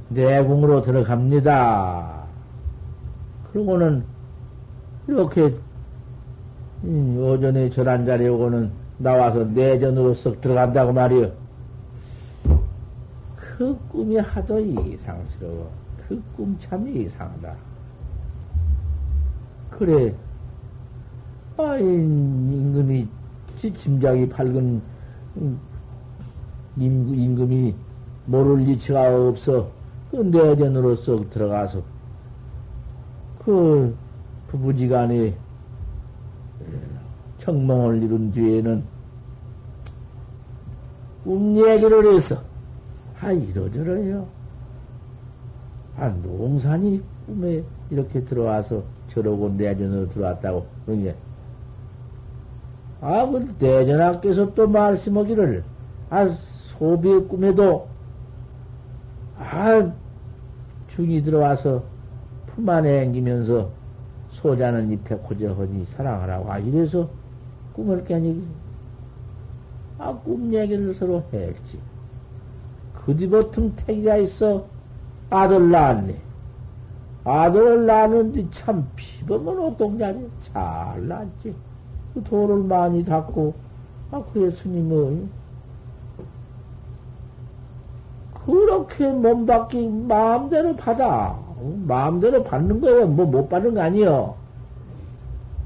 내궁으로 0.09 0.81
들어갑니다. 0.81 2.23
그러고는 3.51 4.03
이렇게 5.07 5.55
오전에 6.83 7.69
절한 7.69 8.05
자리에 8.05 8.27
오고는 8.29 8.71
나와서 8.97 9.43
내전으로 9.43 10.13
썩 10.13 10.41
들어간다고 10.41 10.93
말이요. 10.93 11.31
그 13.35 13.77
꿈이 13.89 14.17
하도 14.17 14.59
이상스러워. 14.59 15.84
그 16.07 16.21
꿈 16.35 16.55
참 16.59 16.87
이상하다. 16.87 17.55
그래, 19.71 20.15
아, 21.57 21.77
임금이, 21.77 23.07
짐작이 23.57 24.29
밝은 24.29 24.81
임금이 26.77 27.75
모를 28.25 28.67
이치가 28.69 29.27
없어. 29.27 29.69
그 30.11 30.17
내전으로서 30.17 31.29
들어가서 31.29 31.81
그 33.43 33.95
부부지간에 34.47 35.35
청몽을 37.39 38.01
이룬 38.03 38.31
뒤에는 38.31 38.83
꿈 41.23 41.57
얘기를 41.57 42.13
해서 42.13 42.41
아 43.19 43.31
이러저러요. 43.31 44.27
아 45.97 46.09
농산이 46.09 47.01
꿈에 47.25 47.63
이렇게 47.89 48.23
들어와서 48.23 48.83
저러고 49.09 49.49
내전으로 49.49 50.09
들어왔다고 50.09 50.65
그러게. 50.85 51.15
아, 53.01 53.25
그 53.27 53.53
대전하께서 53.59 54.53
또 54.53 54.67
말씀하기를 54.67 55.63
아 56.09 56.27
소비의 56.77 57.27
꿈에도 57.27 57.87
아 59.37 59.91
중이 60.87 61.21
들어와서 61.23 61.83
품 62.47 62.67
안에 62.69 63.03
앵기면서 63.03 63.69
소자는 64.31 64.89
입태 64.91 65.15
고저하니 65.15 65.85
사랑하라고 65.85 66.51
아 66.51 66.57
이래서 66.59 67.09
꿈을 67.73 68.03
깨니 68.05 68.43
아 69.97 70.13
꿈 70.25 70.53
얘기를 70.53 70.93
서로 70.93 71.23
했지 71.31 71.79
그 72.93 73.15
뒤버튼 73.15 73.75
태기가 73.75 74.17
있어 74.17 74.65
아들 75.29 75.71
낳았네 75.71 76.21
아들을 77.23 77.85
낳았는데 77.85 78.47
참 78.51 78.87
피범은 78.95 79.57
옥동자니 79.57 80.29
잘 80.41 81.07
낳았지 81.07 81.55
그 82.13 82.23
돌을 82.23 82.63
많이 82.63 83.03
닦고 83.03 83.53
아 84.11 84.23
그래 84.31 84.51
스님은 84.51 85.29
그렇게 88.45 89.11
몸 89.11 89.45
받기 89.47 89.89
마음대로 90.07 90.75
받아. 90.75 91.35
마음대로 91.87 92.43
받는 92.43 92.79
거예요. 92.79 93.07
뭐 93.07 93.25
못 93.25 93.49
받는 93.49 93.73
거 93.73 93.81
아니요. 93.81 94.35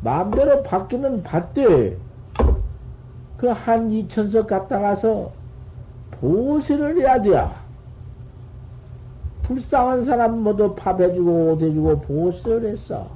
마음대로 0.02 0.64
받기는 0.64 1.24
받대. 1.24 1.98
그한 3.36 3.92
이천석 3.92 4.48
갔다 4.48 4.80
가서 4.80 5.30
보시를 6.12 6.98
해야 7.02 7.22
돼. 7.22 7.46
불쌍한 9.50 10.06
사람 10.06 10.44
모두 10.44 10.76
밥 10.76 11.02
해주고 11.02 11.54
옷 11.54 11.62
해주고 11.64 12.02
보시를 12.02 12.66
했어. 12.66 13.10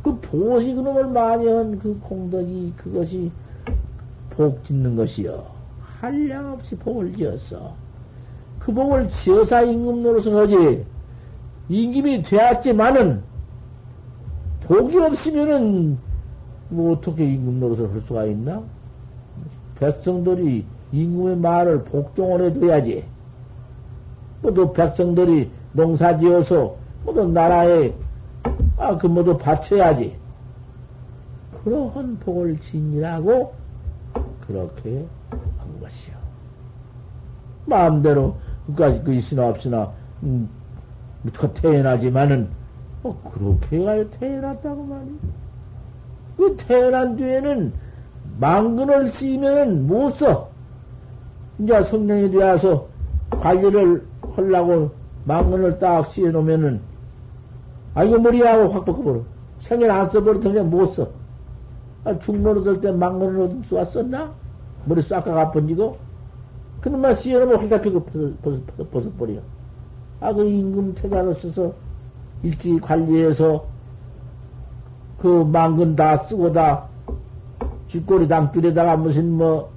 그 0.00 0.16
보시 0.20 0.72
그놈을 0.72 1.14
한그 1.14 1.98
공덕이 2.04 2.72
그것이 2.76 3.32
복 4.30 4.62
짓는 4.64 4.94
것이요. 4.94 5.44
한량 5.80 6.52
없이 6.52 6.76
복을 6.76 7.12
지었어. 7.16 7.74
그 8.60 8.72
복을 8.72 9.08
지어사 9.08 9.62
임금 9.62 10.04
노릇을 10.04 10.36
하지. 10.36 10.86
임금이 11.68 12.22
되었지만은, 12.22 13.20
복이 14.66 14.98
없으면은, 14.98 15.98
뭐 16.68 16.92
어떻게 16.92 17.24
임금 17.24 17.58
노릇을 17.58 17.92
할 17.92 18.00
수가 18.02 18.24
있나? 18.26 18.62
백성들이 19.80 20.64
임금의 20.92 21.36
말을 21.38 21.82
복종을 21.84 22.42
해둬야지. 22.42 23.04
모두 24.42 24.72
백성들이 24.72 25.50
농사 25.72 26.16
지어서 26.18 26.76
모두 27.04 27.26
나라에, 27.26 27.94
아, 28.76 28.96
그 28.96 29.06
모두 29.06 29.36
바쳐야지. 29.36 30.18
그러한 31.62 32.18
복을 32.20 32.58
지니라고 32.58 33.52
그렇게 34.46 35.06
한 35.30 35.80
것이요. 35.80 36.14
마음대로 37.66 38.36
그까지 38.66 39.02
그 39.04 39.12
있으나 39.12 39.48
없으나 39.48 39.92
음, 40.22 40.48
그 41.32 41.52
태어나지만은 41.52 42.48
어, 43.02 43.20
그렇게 43.32 43.84
가요 43.84 44.08
태어났다고 44.10 44.82
말이야. 44.82 45.18
그 46.36 46.56
태어난 46.56 47.16
뒤에는 47.16 47.72
망근을 48.38 49.08
쓰면은 49.08 49.86
못 49.86 50.10
써. 50.16 50.48
이제 51.58 51.82
성령이 51.82 52.30
되어서 52.30 52.88
관리를 53.30 54.06
하려고 54.34 54.90
망근을 55.24 55.78
딱 55.78 56.06
씌워 56.08 56.30
놓으면은 56.30 56.80
아 57.94 58.04
이거 58.04 58.18
머리하고 58.18 58.72
확 58.72 58.84
바꿔버려. 58.84 59.22
생일 59.58 59.90
안 59.90 60.10
써버리면 60.10 60.70
못 60.70 60.86
써. 60.86 61.08
아, 62.04 62.18
중노릇 62.18 62.66
할때 62.66 62.90
망근을 62.92 63.42
어디 63.42 63.68
쏘아 63.68 63.84
썼나? 63.84 64.32
머리 64.86 65.02
싹 65.02 65.24
가가번지고 65.24 65.98
그놈만 66.80 67.14
씌어놓으면 67.14 67.58
활살피고 67.58 68.06
벗어버려. 68.90 69.34
아, 70.20 70.32
그 70.32 70.44
임금 70.44 70.94
태자로 70.94 71.34
써서 71.34 71.72
일찍 72.42 72.80
관리해서 72.80 73.66
그 75.18 75.44
망근 75.44 75.94
다 75.94 76.16
쓰고 76.18 76.50
다 76.52 76.88
쥐꼬리 77.88 78.26
담줄에다가 78.26 78.96
무슨 78.96 79.30
뭐 79.32 79.70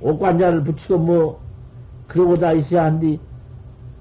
옷관자를 0.00 0.64
붙이고 0.64 0.98
뭐 0.98 1.40
그러고 2.10 2.36
다 2.36 2.52
있어야 2.52 2.86
한디 2.86 3.20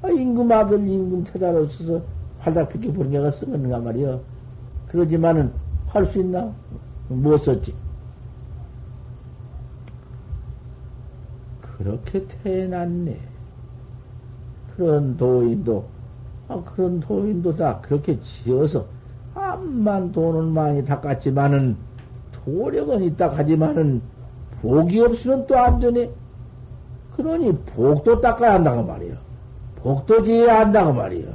아, 0.01 0.09
임금 0.09 0.51
아들 0.51 0.87
임금 0.87 1.23
태자로 1.25 1.67
써서 1.67 2.01
활살피게 2.39 2.91
버린 2.93 3.11
게가 3.11 3.29
쓰는가 3.31 3.79
말이여. 3.79 4.19
그러지만은 4.87 5.51
할 5.87 6.05
수 6.05 6.19
있나? 6.19 6.51
못 7.09 7.37
썼지. 7.37 7.75
그렇게 11.61 12.25
태어났네. 12.27 13.19
그런 14.75 15.17
도인도, 15.17 15.85
아, 16.47 16.61
그런 16.63 16.99
도인도 16.99 17.55
다 17.55 17.79
그렇게 17.81 18.19
지어서, 18.21 18.85
암만 19.35 20.11
돈은 20.13 20.51
많이 20.53 20.83
닦았지만은, 20.83 21.75
도력은 22.31 23.03
있다 23.03 23.35
하지만은, 23.35 24.01
복이 24.61 24.99
없으면 25.01 25.45
또 25.45 25.57
안 25.57 25.79
되네. 25.79 26.09
그러니, 27.23 27.51
복도 27.75 28.21
닦아야 28.21 28.53
한다고 28.53 28.81
말이요. 28.81 29.13
복도 29.75 30.23
지어야 30.23 30.61
한다고 30.61 30.93
말이요. 30.93 31.27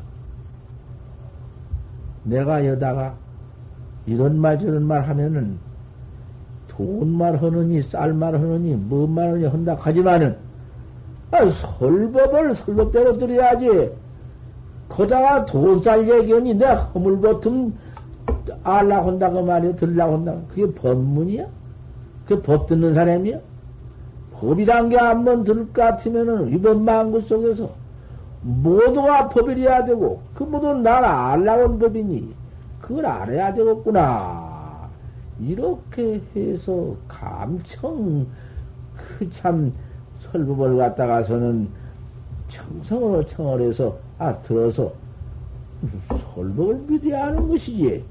내가 2.23 2.65
여다가, 2.65 3.15
이런 4.07 4.39
말 4.39 4.59
저런 4.59 4.87
말 4.87 5.03
하면은, 5.03 5.59
돈말 6.69 7.37
하느니, 7.37 7.83
쌀 7.83 8.15
말 8.15 8.35
하느니, 8.35 8.75
뭔 8.75 9.11
말 9.11 9.29
하느니 9.29 9.45
한다 9.45 9.77
하지만은, 9.79 10.37
아, 11.31 11.45
설법을 11.45 12.55
설법대로 12.55 13.19
들어야지. 13.19 13.93
거다가 14.89 15.45
돈쌀 15.45 16.09
얘기하니 16.09 16.55
내가 16.55 16.77
허물버튼 16.77 17.75
알라 18.63 19.07
한다고 19.07 19.43
말이야, 19.43 19.75
들라 19.77 20.11
한다고. 20.11 20.47
그게 20.49 20.73
법문이야? 20.73 21.45
그게 22.27 22.41
법 22.41 22.67
듣는 22.69 22.95
사람이야? 22.95 23.39
법이란 24.41 24.89
게 24.89 24.97
한번 24.97 25.45
들을 25.45 25.67
것 25.67 25.75
같으면은 25.75 26.53
이번 26.53 26.85
망구 26.85 27.21
속에서 27.21 27.71
모두가 28.43 29.29
법이어야 29.29 29.85
되고, 29.85 30.21
그 30.35 30.43
모두 30.45 30.75
날 30.75 31.05
알라온 31.05 31.79
법이니, 31.79 32.35
그걸 32.81 33.07
알아야 33.07 33.55
되겠구나. 33.55 34.89
이렇게 35.41 36.21
해서 36.37 36.95
감청 37.09 38.27
그 38.97 39.29
참 39.31 39.73
설법을 40.21 40.77
갖다가서는 40.77 41.69
청성으로 42.49 43.27
청을 43.27 43.63
해서 43.63 43.97
아 44.19 44.33
들어서 44.43 44.93
설법을 46.35 46.77
믿어야 46.89 47.27
하는 47.27 47.49
것이지 47.49 48.05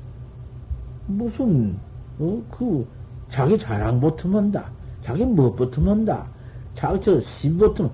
무슨 1.08 1.78
어 2.20 2.42
그 2.52 2.86
자기 3.30 3.58
자랑 3.58 4.00
버틈한다 4.02 4.70
자기 5.04 5.24
무엇 5.26 5.56
버틈한다 5.56 6.26
자기 6.74 7.00
저 7.02 7.20
신버틈 7.20 7.90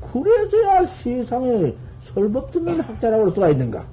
그래서야 0.00 0.84
세상에 0.86 1.74
설법 2.02 2.50
듣는 2.50 2.80
학자라고 2.80 3.24
할 3.24 3.30
수가 3.30 3.48
있는가 3.50 3.84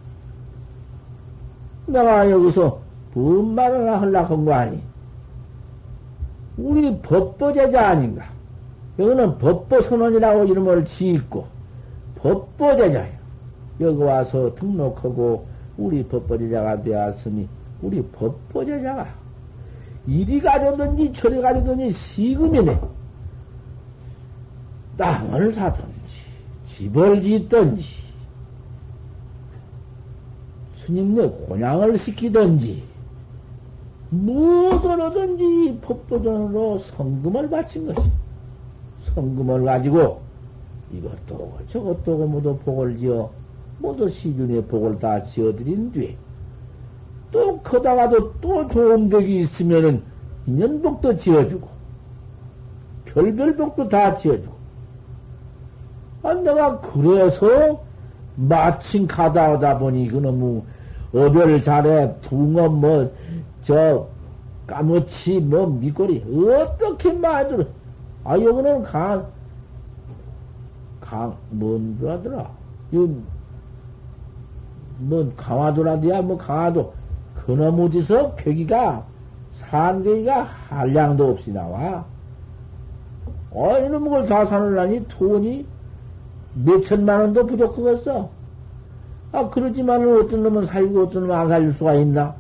내가 1.87 2.29
여기서 2.31 2.79
뭔 3.13 3.53
말을 3.55 3.91
하려고 4.01 4.35
한 4.35 4.45
거 4.45 4.53
아니? 4.53 4.81
우리 6.57 6.97
법보제자 7.01 7.89
아닌가? 7.89 8.23
여기는 8.99 9.37
법보선언이라고 9.39 10.45
이름을 10.45 10.85
지었고, 10.85 11.45
법보제자예요. 12.17 13.13
여기 13.79 14.03
와서 14.03 14.53
등록하고, 14.55 15.47
우리 15.77 16.03
법보제자가 16.03 16.81
되었으니, 16.83 17.47
우리 17.81 18.01
법보제자가, 18.03 19.07
이리 20.07 20.39
가려든지 20.39 21.13
저리 21.13 21.41
가려든지 21.41 21.91
시금이네. 21.91 22.79
땅을 24.97 25.51
사든지, 25.53 26.21
집을 26.65 27.21
짓든지, 27.21 27.85
스님네 30.75 31.27
곤양을 31.27 31.97
시키든지, 31.97 32.83
무엇을 34.09 35.01
하든지 35.01 35.79
법도전으로 35.81 36.77
성금을 36.79 37.49
바친 37.49 37.93
것이. 37.93 38.11
성금을 39.03 39.63
가지고 39.63 40.21
이것도 40.93 41.59
저것도 41.67 42.27
모두 42.27 42.57
복을 42.57 42.97
지어 42.97 43.31
모두 43.79 44.07
시중에 44.07 44.61
복을 44.65 44.99
다 44.99 45.21
지어드린 45.23 45.91
뒤에 45.91 46.15
또 47.31 47.57
커다가도 47.59 48.33
또 48.41 48.67
좋은 48.67 49.09
덕이 49.09 49.39
있으면은 49.39 50.03
인연복도 50.45 51.15
지어주고 51.17 51.67
별별복도 53.05 53.87
다 53.89 54.15
지어주고 54.15 54.55
아, 56.23 56.33
내가 56.33 56.79
그래서 56.81 57.81
마침 58.35 59.07
가다 59.07 59.53
오다 59.53 59.77
보니 59.77 60.07
그놈의 60.07 60.63
어별 61.13 61.61
잘해 61.61 62.15
붕어 62.21 62.69
뭐 62.69 63.11
저 63.61 64.07
까무치 64.65 65.39
뭐 65.39 65.67
미꼬리 65.67 66.23
어떻게 66.49 67.11
말들 67.11 67.67
아 68.23 68.33
여기는 68.33 68.83
강 68.83 69.25
강, 71.11 71.35
뭔, 71.49 71.97
하더라. 72.01 72.49
이건, 72.89 73.21
뭐, 74.99 75.29
강화도라디야, 75.35 76.21
뭐, 76.21 76.37
강화도. 76.37 76.93
그놈의 77.45 77.91
짓서 77.91 78.35
괴기가, 78.35 79.03
산괴기가 79.51 80.43
한량도 80.69 81.29
없이 81.31 81.51
나와. 81.51 82.05
어, 83.51 83.77
이놈 83.79 84.09
걸 84.09 84.25
다 84.25 84.45
사느라니 84.45 85.05
돈이 85.07 85.65
몇 86.63 86.81
천만 86.83 87.19
원도 87.21 87.45
부족하겠어. 87.45 88.29
아, 89.33 89.49
그러지만 89.49 90.01
어떤 90.17 90.43
놈은 90.43 90.65
살고 90.65 91.03
어떤 91.03 91.23
놈은 91.23 91.35
안 91.35 91.47
살릴 91.47 91.73
수가 91.73 91.93
있나? 91.95 92.35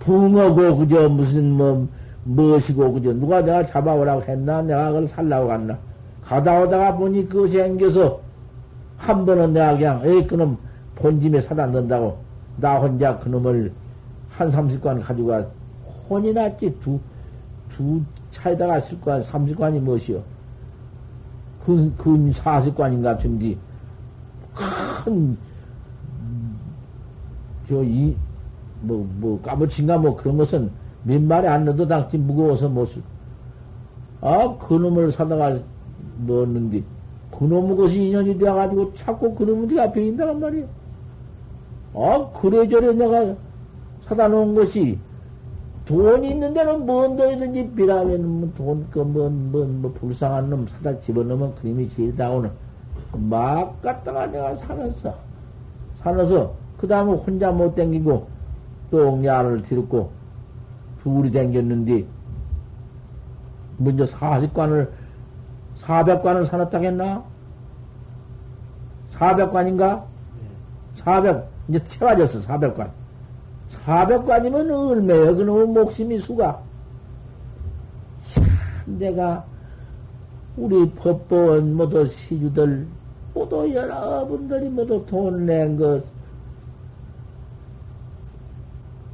붕어고, 0.00 0.76
그저 0.76 1.08
무슨 1.08 1.50
뭐, 1.52 1.86
무엇이고, 2.24 2.92
그저 2.92 3.12
누가 3.12 3.42
내가 3.42 3.64
잡아오라고 3.64 4.22
했나? 4.22 4.62
내가 4.62 4.88
그걸 4.88 5.06
살라고 5.08 5.48
갔나? 5.48 5.78
가다 6.24 6.62
오다가 6.62 6.96
보니 6.96 7.28
그것이 7.28 7.58
생겨서 7.58 8.20
한 8.96 9.24
번은 9.24 9.52
내가 9.52 9.76
그냥 9.76 10.00
에이 10.04 10.26
그놈 10.26 10.58
본짐에 10.96 11.40
사다 11.40 11.66
넣는다고 11.66 12.16
나 12.56 12.78
혼자 12.78 13.18
그놈을 13.18 13.72
한 14.30 14.50
삼십 14.50 14.80
관 14.80 15.00
가지고 15.00 15.28
가 15.28 15.46
혼이 16.08 16.32
났지 16.32 16.78
두, 16.80 16.98
두 17.70 18.00
차에다가 18.30 18.80
쓸 18.80 19.00
관 19.00 19.22
삼십 19.22 19.58
관이 19.58 19.80
무엇이요 19.80 20.22
근, 21.64 21.96
근 21.96 22.32
사십 22.32 22.76
관인가 22.76 23.16
든지 23.16 23.58
큰, 24.54 25.36
저, 27.68 27.82
이, 27.82 28.16
뭐, 28.80 29.06
뭐, 29.18 29.40
까부친가 29.42 29.98
뭐 29.98 30.16
그런 30.16 30.36
것은 30.36 30.70
몇 31.02 31.20
마리 31.20 31.46
안 31.46 31.64
넣어도 31.64 31.86
당치 31.86 32.16
무거워서 32.16 32.68
못을. 32.68 33.02
아, 34.20 34.56
그놈을 34.58 35.12
사다가 35.12 35.58
넣었는데 36.26 36.82
그놈의 37.30 37.76
것이 37.76 38.06
인연이 38.06 38.38
되어가지고 38.38 38.94
자꾸 38.94 39.34
그놈의 39.34 39.68
뒤가 39.68 39.92
베인다란 39.92 40.40
말이야. 40.40 40.64
아, 41.96 42.30
그래저래 42.38 42.92
내가 42.92 43.34
사다 44.06 44.28
놓은 44.28 44.54
것이 44.54 44.98
돈이 45.86 46.30
있는 46.30 46.52
데는 46.52 46.84
뭔 46.84 47.16
돈이든지 47.16 47.70
비라면 47.74 48.40
뭐 48.40 48.52
돈, 48.56 48.86
그, 48.90 48.98
뭐, 48.98 49.30
뭐, 49.30 49.64
뭐, 49.64 49.92
불쌍한 49.92 50.50
놈 50.50 50.66
사다 50.68 51.00
집어넣으면 51.00 51.54
그림이 51.54 51.88
제일 51.90 52.14
나오는. 52.16 52.50
막 53.12 53.80
갖다가 53.80 54.26
내가 54.26 54.54
사놨어. 54.56 55.14
사놔서, 56.02 56.54
그 56.76 56.86
다음에 56.86 57.12
혼자 57.12 57.50
못 57.50 57.74
댕기고, 57.74 58.26
똥야를 58.90 59.62
들었고, 59.62 60.10
둘이 61.02 61.30
댕겼는데, 61.30 62.04
먼저 63.78 64.04
사십관을 64.04 64.92
400관을 65.80 66.46
사놨다겠나? 66.46 67.24
400관인가? 69.12 70.02
400, 70.96 71.55
이제 71.68 71.82
채워졌어, 71.84 72.40
400관. 72.40 72.90
400관이면 73.84 74.90
얼마야? 74.90 75.34
그놈의 75.34 75.66
목숨이 75.66 76.18
수가. 76.18 76.62
내가, 78.86 79.44
우리 80.56 80.88
법보원 80.90 81.74
모두 81.74 82.04
시주들, 82.06 82.86
모두 83.34 83.70
여러분들이 83.74 84.68
모두 84.68 85.04
돈 85.06 85.44
낸 85.44 85.76
것, 85.76 86.02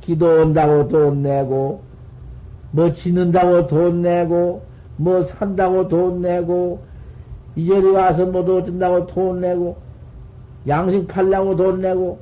기도 0.00 0.42
온다고 0.42 0.86
돈 0.88 1.22
내고, 1.22 1.80
뭐 2.70 2.92
지는다고 2.92 3.66
돈 3.66 4.02
내고, 4.02 4.62
뭐 4.96 5.22
산다고 5.22 5.88
돈 5.88 6.20
내고, 6.20 6.82
이절에 7.56 7.90
와서 7.90 8.26
뭐도 8.26 8.58
어쩐다고 8.58 9.06
돈 9.06 9.40
내고, 9.40 9.76
양식 10.68 11.06
팔려고 11.08 11.56
돈 11.56 11.80
내고, 11.80 12.18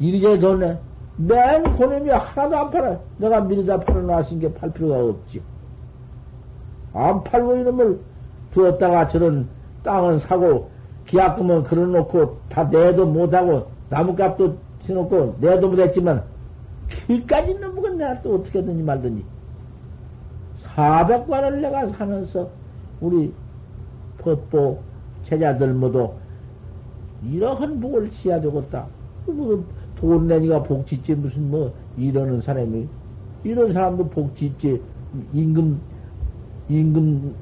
이리저리 0.00 0.40
돈 0.40 0.60
내. 0.60 0.78
맨 1.16 1.62
그놈이 1.76 2.08
하나도 2.08 2.56
안 2.56 2.70
팔아. 2.70 2.98
내가 3.18 3.40
미리 3.42 3.64
다 3.66 3.78
팔아놨은 3.78 4.40
게 4.40 4.52
팔 4.54 4.72
필요가 4.72 5.04
없지. 5.04 5.42
안 6.94 7.22
팔고 7.22 7.58
이놈을 7.58 8.00
두었다가 8.52 9.06
저런 9.06 9.46
땅은 9.82 10.18
사고, 10.18 10.70
기약금은 11.06 11.64
걸어놓고 11.64 12.38
다 12.48 12.64
내도 12.64 13.06
못하고, 13.06 13.68
나무값도 13.90 14.56
쳐놓고 14.82 15.36
내도 15.40 15.68
못했지만, 15.68 16.24
길까지 16.88 17.54
넘으건 17.54 17.98
내가 17.98 18.20
또 18.22 18.36
어떻게 18.36 18.60
하든지 18.60 18.82
말든지. 18.82 19.24
400관을 20.64 21.60
내가 21.60 21.86
사면서 21.88 22.48
우리 23.00 23.32
법보 24.18 24.78
제자들 25.24 25.72
모두 25.74 26.10
이러한 27.22 27.80
복을 27.80 28.10
지어야 28.10 28.40
되겠다. 28.40 28.86
돈 30.00 30.26
내니가 30.26 30.62
복 30.62 30.86
짓지 30.86 31.14
무슨 31.14 31.50
뭐 31.50 31.72
이러는 31.96 32.40
사람이 32.40 32.88
이런 33.44 33.72
사람도 33.72 34.08
복 34.08 34.34
짓지 34.34 34.80
임금 35.32 35.80
임금 36.68 37.34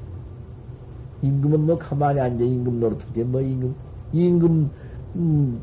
임금은 1.21 1.65
뭐 1.65 1.77
가만히 1.77 2.19
앉아 2.19 2.43
임금 2.43 2.79
노릇하지 2.79 3.23
뭐 3.23 3.41
임금 3.41 3.75
임금 4.11 4.71
음, 5.15 5.61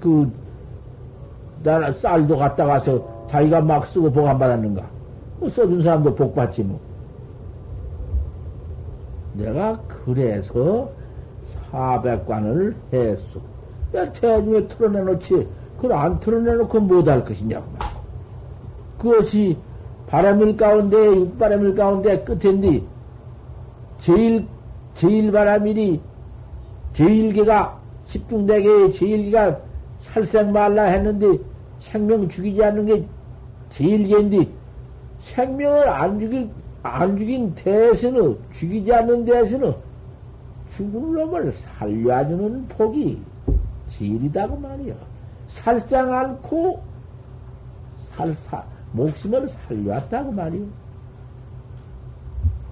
그 0.00 0.30
나라 1.62 1.92
쌀도 1.92 2.36
갖다 2.36 2.64
가서 2.64 3.26
자기가 3.28 3.60
막 3.60 3.86
쓰고 3.86 4.10
보관 4.10 4.38
받았는가? 4.38 4.88
뭐 5.38 5.48
써준 5.48 5.82
사람도 5.82 6.14
복 6.14 6.34
받지 6.34 6.62
뭐. 6.62 6.80
내가 9.34 9.78
그래서 9.86 10.88
400관을 11.70 12.74
했어. 12.92 13.55
야, 13.96 14.12
태중에 14.12 14.68
틀어내놓지. 14.68 15.48
그걸 15.76 15.92
안 15.92 16.20
틀어내놓고 16.20 16.80
못할 16.80 17.24
것이냐고 17.24 17.66
말이야. 17.72 17.96
그것이 18.98 19.56
바람일 20.06 20.56
가운데, 20.56 20.96
육바람일 20.96 21.74
가운데 21.74 22.22
끝인데, 22.22 22.82
제일, 23.98 24.46
제일 24.94 25.32
바람일이, 25.32 26.00
제일개가, 26.92 27.78
집중대계의 28.04 28.92
제일개가 28.92 29.58
살생 29.98 30.52
말라 30.52 30.84
했는데, 30.84 31.38
생명 31.80 32.28
죽이지 32.28 32.62
않는 32.64 32.86
게 32.86 33.04
제일개인데, 33.70 34.48
생명을 35.20 35.88
안 35.88 36.20
죽일, 36.20 36.48
안 36.82 37.18
죽인 37.18 37.54
대신은, 37.54 38.38
죽이지 38.52 38.92
않는 38.92 39.24
대신은, 39.24 39.74
죽은 40.68 41.12
놈을 41.14 41.52
살려주는 41.52 42.68
복이 42.68 43.20
질이다고 43.96 44.56
말이야. 44.56 44.94
살상 45.48 46.12
않고, 46.12 46.82
살사, 48.14 48.62
목숨을 48.92 49.48
살려왔다고 49.48 50.32
말이야. 50.32 50.64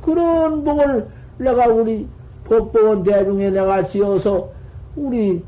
그런 0.02 0.64
복을 0.64 1.08
내가 1.38 1.66
우리 1.66 2.06
법보원 2.44 3.02
대중에 3.02 3.50
내가 3.50 3.84
지어서, 3.84 4.50
우리, 4.96 5.42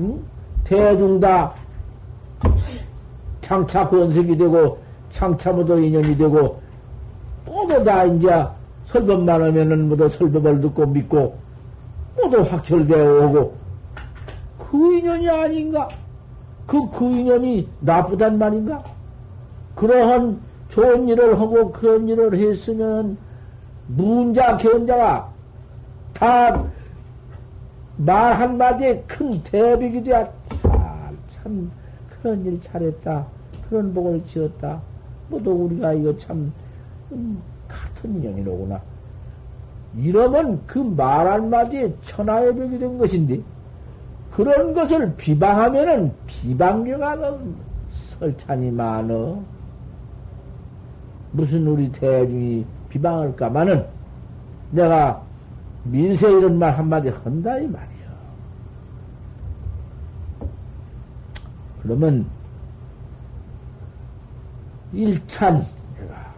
응? 0.00 0.22
대중 0.64 1.20
다 1.20 1.52
장차 3.42 3.86
권석이 3.86 4.36
되고, 4.36 4.78
창참모도 5.10 5.78
인연이 5.78 6.16
되고, 6.16 6.60
모두 7.44 7.82
다 7.84 8.04
이제 8.04 8.46
설법만 8.86 9.42
하면은 9.42 9.88
모두 9.88 10.08
설법을 10.08 10.60
듣고 10.60 10.86
믿고, 10.86 11.36
모두 12.16 12.40
확철되어 12.40 13.26
오고, 13.26 13.67
그 14.70 14.98
인연이 14.98 15.28
아닌가? 15.28 15.88
그, 16.66 16.78
그 16.90 17.04
인연이 17.06 17.68
나쁘단 17.80 18.38
말인가? 18.38 18.82
그러한 19.74 20.38
좋은 20.68 21.08
일을 21.08 21.38
하고 21.40 21.72
그런 21.72 22.08
일을 22.08 22.34
했으면, 22.34 23.16
문자, 23.86 24.56
견자가 24.56 25.30
다 26.14 26.68
말 28.00 28.32
한마디에 28.40 29.02
큰 29.08 29.42
대비이 29.42 30.04
돼야 30.04 30.24
잘참 30.62 31.68
그런 32.08 32.44
일 32.46 32.60
잘했다. 32.62 33.26
그런 33.68 33.92
복을 33.92 34.24
지었다. 34.24 34.80
뭐도 35.28 35.50
우리가 35.64 35.92
이거 35.94 36.16
참 36.16 36.52
음, 37.10 37.42
같은 37.66 38.14
인연이로구나. 38.16 38.80
이러면 39.96 40.64
그 40.66 40.78
말 40.78 41.26
한마디에 41.26 41.92
천하의 42.02 42.54
벽이 42.54 42.78
된 42.78 42.96
것인데 42.98 43.40
그런 44.38 44.72
것을 44.72 45.16
비방하면은 45.16 46.12
비방경하는 46.28 47.56
설찬이 47.88 48.70
많어. 48.70 49.42
무슨 51.32 51.66
우리 51.66 51.90
대중이 51.90 52.64
비방할까마는 52.88 53.84
내가 54.70 55.20
민세 55.82 56.30
이런 56.30 56.56
말 56.56 56.78
한마디 56.78 57.08
한다 57.08 57.58
이 57.58 57.66
말이야. 57.66 57.88
그러면 61.82 62.24
일찬 64.92 65.66
내가 65.98 66.32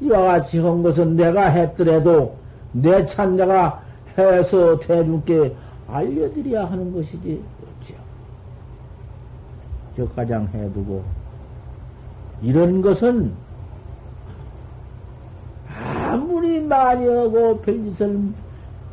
이와 0.00 0.22
같이 0.22 0.58
한 0.58 0.82
것은 0.82 1.14
내가 1.14 1.46
했더라도 1.50 2.36
내 2.72 3.06
찬 3.06 3.36
내가 3.36 3.80
해서 4.18 4.76
대중께 4.80 5.54
알려드려야 5.92 6.64
하는 6.64 6.92
것이지 6.92 7.42
어찌요. 7.80 7.98
저 9.96 10.08
가장 10.08 10.48
해두고 10.52 11.04
이런 12.40 12.80
것은 12.80 13.34
아무리 15.68 16.60
많이 16.60 17.06
하고 17.06 17.58
별짓을 17.60 18.32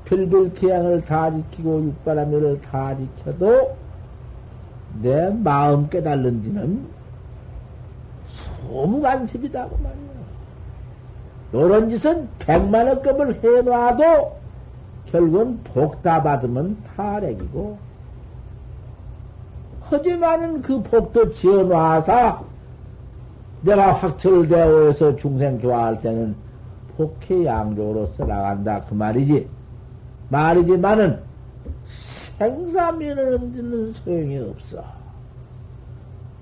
별별 0.05 0.53
기양을 0.53 1.05
다 1.05 1.31
지키고 1.31 1.85
육바라밀을 1.85 2.61
다 2.61 2.95
지켜도 2.97 3.75
내 5.01 5.29
마음 5.29 5.87
깨달는 5.89 6.43
지는 6.43 6.87
소무간섭이다 8.27 9.69
그 9.69 9.75
말이야. 9.75 10.09
요런 11.53 11.89
짓은 11.89 12.27
백만원 12.39 13.01
급을 13.01 13.41
해놔도 13.43 14.38
결국은 15.11 15.59
복다 15.63 16.21
받으면 16.21 16.77
탈핵이고 16.95 17.77
하지만은 19.81 20.61
그 20.61 20.81
복도 20.83 21.31
지어놔서 21.31 22.45
내가 23.61 23.93
확철대오해서 23.93 25.15
중생 25.15 25.59
좋아할 25.59 26.01
때는 26.01 26.35
복해 26.95 27.45
양쪽으로 27.45 28.07
써나간다. 28.07 28.81
그 28.81 28.93
말이지. 28.93 29.47
말이지만은 30.29 31.19
생사면을 32.37 33.39
흔드는 33.39 33.93
소용이 33.93 34.37
없어. 34.39 34.83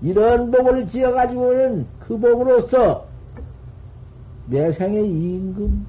이런 0.02 0.52
복을 0.52 0.88
지어가지고는 0.88 1.88
그 2.00 2.18
복으로서 2.20 3.06
내 4.48 4.72
생의 4.72 5.08
임금 5.08 5.86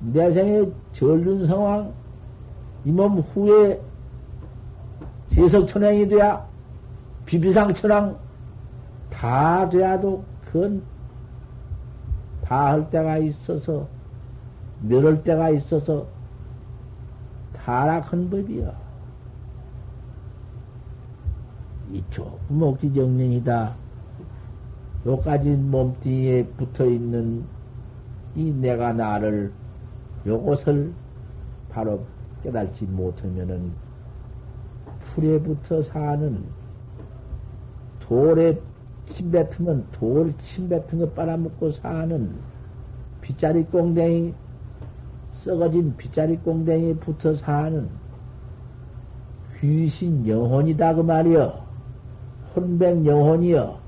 내 0.00 0.30
생의 0.30 0.72
전륜 0.92 1.46
상황, 1.46 1.92
이 2.84 2.92
몸 2.92 3.18
후에 3.18 3.80
제석천왕이 5.30 6.08
돼야 6.08 6.46
비비상천왕 7.26 8.16
다 9.10 9.68
돼야도 9.68 10.24
그건 10.44 10.82
다 12.44 12.70
할 12.70 12.88
때가 12.90 13.18
있어서 13.18 13.88
멸할 14.82 15.24
때가 15.24 15.50
있어서 15.50 16.06
타락한 17.54 18.30
법이야. 18.30 18.72
이쪽 21.92 22.38
목지 22.48 22.92
정령이다. 22.94 23.74
요까지 25.06 25.56
몸뚱이에 25.56 26.44
붙어 26.56 26.84
있는 26.86 27.44
이 28.36 28.52
내가 28.52 28.92
나를 28.92 29.52
요것을 30.26 30.92
바로 31.70 32.04
깨달지 32.42 32.84
못하면은 32.86 33.72
풀에 35.00 35.40
붙어 35.40 35.80
사는 35.80 36.44
돌에 38.00 38.60
침 39.06 39.30
뱉으면 39.30 39.86
돌 39.92 40.32
침 40.38 40.68
뱉은 40.68 40.98
거 40.98 41.08
빨아먹고 41.10 41.70
사는 41.70 42.30
빗자리 43.20 43.64
꽁댕이 43.64 44.34
썩어진 45.30 45.96
빗자리 45.96 46.36
꽁댕이에 46.38 46.94
붙어 46.96 47.32
사는 47.32 47.88
귀신 49.60 50.26
영혼이다 50.26 50.94
그 50.94 51.00
말이여. 51.00 51.66
혼백 52.54 53.06
영혼이여. 53.06 53.78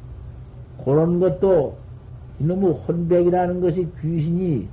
그런 0.85 1.21
것도 1.21 1.77
이놈의 2.41 2.73
혼백이라는 2.87 3.61
것이 3.61 3.89
귀신이 4.01 4.69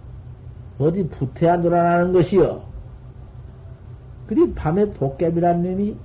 어디 0.80 1.08
부태야 1.08 1.58
놀아나는 1.58 2.14
것이요. 2.14 2.62
그리 4.28 4.54
밤에 4.54 4.92
도깨비란 4.92 5.64
놈이 5.64 5.96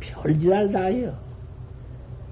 별지랄 0.00 0.72
다해요. 0.72 1.12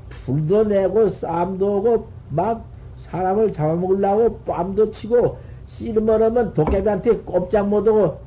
불도 0.09 0.64
내고 0.64 1.09
쌈도 1.09 1.78
오고 1.78 2.09
막 2.30 2.64
사람을 2.98 3.53
잡아먹으려고 3.53 4.38
뺨도 4.40 4.90
치고 4.90 5.38
씨름을 5.66 6.55
도깨비한테 6.55 7.18
꼼짝 7.18 7.68
못하고 7.68 8.20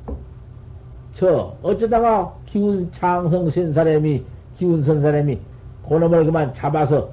저 1.12 1.56
어쩌다가 1.62 2.34
기운 2.44 2.90
장성 2.92 3.48
센 3.48 3.72
사람이 3.72 4.24
기운 4.56 4.82
선 4.82 5.00
사람이 5.00 5.38
그놈을 5.88 6.26
그만 6.26 6.52
잡아서 6.52 7.08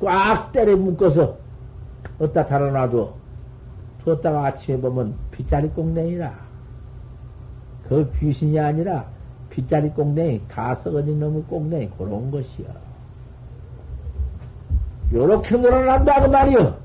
꽉 0.00 0.52
때려 0.52 0.76
묶어서 0.76 1.36
어디다 2.18 2.46
달아놔도 2.46 3.21
뒀다가 4.04 4.46
아침에 4.46 4.80
보면 4.80 5.14
빗자리 5.30 5.68
꽁댕이라. 5.70 6.32
그 7.88 8.12
귀신이 8.18 8.58
아니라 8.58 9.06
빗자리 9.50 9.90
꽁댕이, 9.90 10.42
다 10.48 10.74
썩어진 10.74 11.20
놈의 11.20 11.42
꽁댕이, 11.44 11.90
그런 11.98 12.30
것이야. 12.30 12.68
요렇게 15.12 15.58
늘어난다, 15.58 16.22
그 16.22 16.28
말이여. 16.28 16.78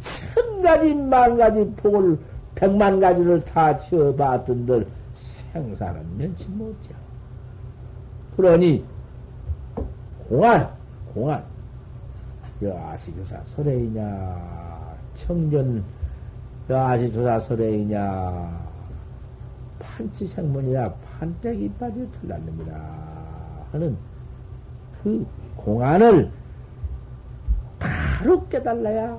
천 0.00 0.62
가지, 0.62 0.92
만 0.92 1.36
가지 1.36 1.64
폭을, 1.76 2.18
백만 2.54 2.98
가지를 2.98 3.44
다 3.44 3.78
지어봤던들 3.78 4.86
생사는 5.14 6.18
면치 6.18 6.48
못이야. 6.48 6.96
그러니, 8.36 8.84
공안, 10.28 10.68
공안. 11.14 11.44
여아시교사 12.60 13.38
설레이냐, 13.44 14.75
청전 15.16 15.84
아시 16.68 17.12
조사설레이냐 17.12 18.66
판치생문이라 19.78 20.92
판때기 20.94 21.72
빠져 21.78 21.96
틀렸느니라 22.12 22.76
하는 23.72 23.96
그 25.02 25.26
공안을 25.56 26.30
바로 27.78 28.46
깨달아야 28.48 29.18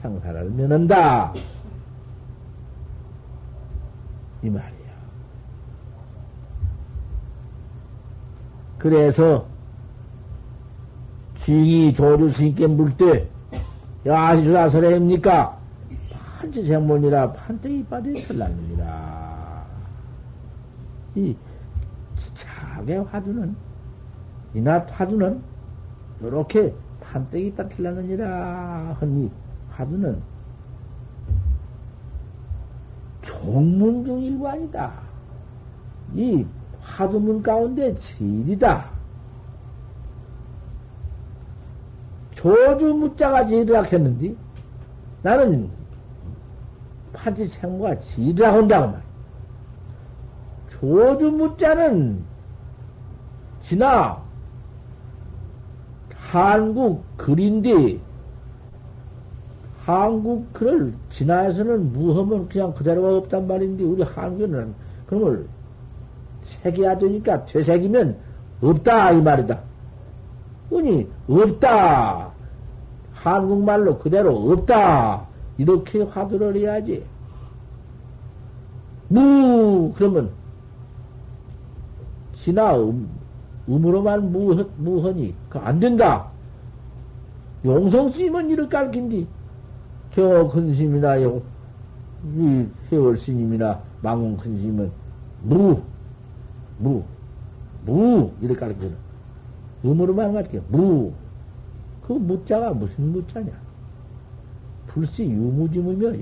상사를 0.00 0.50
면한다. 0.50 1.32
이 4.42 4.50
말이야. 4.50 4.76
그래서 8.78 9.46
주인이 11.34 11.92
조주 11.94 12.28
스님께 12.28 12.66
물때 12.66 13.28
야시주사 14.06 14.68
설해입니까? 14.68 15.58
판치생문이라 16.38 17.32
판때기 17.32 17.84
빠져 17.86 18.10
설났느니라. 18.26 19.66
이 21.16 21.36
차게 22.34 22.96
화두는 22.98 23.56
이나 24.54 24.78
화두는 24.88 25.42
이렇게 26.20 26.72
판때기 27.00 27.54
빠틀라느니라 27.54 28.96
하니 29.00 29.30
화두는 29.70 30.22
종문 33.22 34.04
중 34.04 34.22
일관이다. 34.22 34.92
이 36.14 36.46
화두문 36.80 37.42
가운데 37.42 37.92
질이다. 37.96 38.95
조주 42.46 42.94
무자가 42.94 43.44
지리락 43.44 43.92
했는데, 43.92 44.32
나는 45.20 45.68
파지 47.12 47.44
생과 47.48 47.98
지리락 47.98 48.54
한다고 48.54 48.92
말. 48.92 49.02
조주 50.68 51.32
무자는 51.32 52.22
지나 53.62 54.22
한국 56.14 57.02
글인데, 57.16 57.98
한국 59.84 60.52
글을 60.52 60.94
진화해서는 61.10 61.92
무험은 61.92 62.48
그냥 62.48 62.72
그대로가 62.74 63.16
없단 63.16 63.48
말인데, 63.48 63.82
우리 63.82 64.04
한국에는 64.04 64.72
그걸 65.08 65.48
새겨야 66.44 66.96
되니까, 66.96 67.44
되새기면 67.44 68.16
없다 68.62 69.10
이 69.10 69.20
말이다. 69.20 69.60
아니 70.72 71.08
없다. 71.28 72.35
한국말로 73.26 73.98
그대로 73.98 74.52
없다. 74.52 75.26
이렇게 75.58 76.02
화두를 76.02 76.56
해야지. 76.56 77.04
무 79.08 79.92
그러면 79.96 80.30
지나 82.34 82.76
음, 82.76 83.08
음으로만 83.68 84.30
무, 84.30 84.54
무허니 84.76 85.34
안 85.50 85.80
된다. 85.80 86.30
용성 87.64 88.08
스님은 88.08 88.50
이렇게 88.50 88.68
가르친디. 88.68 89.26
저 90.14 90.46
큰스님이나 90.48 91.16
이 91.16 92.66
해월 92.92 93.16
스님이나 93.16 93.80
망원 94.02 94.36
큰스님은 94.36 94.90
무, 95.42 95.82
무, 96.78 97.02
무 97.84 98.30
이렇게 98.40 98.60
가르쳐. 98.60 98.86
음으로만 99.84 100.32
가르쳐. 100.32 100.60
무. 100.68 101.12
그 102.06 102.12
무자가 102.12 102.72
무슨 102.72 103.12
무자냐? 103.12 103.52
불시 104.86 105.24
유무지무며 105.28 106.12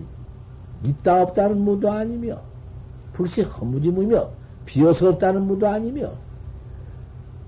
있다 0.82 1.22
없다는 1.22 1.61
무도 1.61 1.91
아니며 1.91 2.41
불시 3.12 3.43
허무지무며 3.43 4.30
비어서 4.64 5.11
없다는 5.11 5.47
무도 5.47 5.68
아니며 5.68 6.11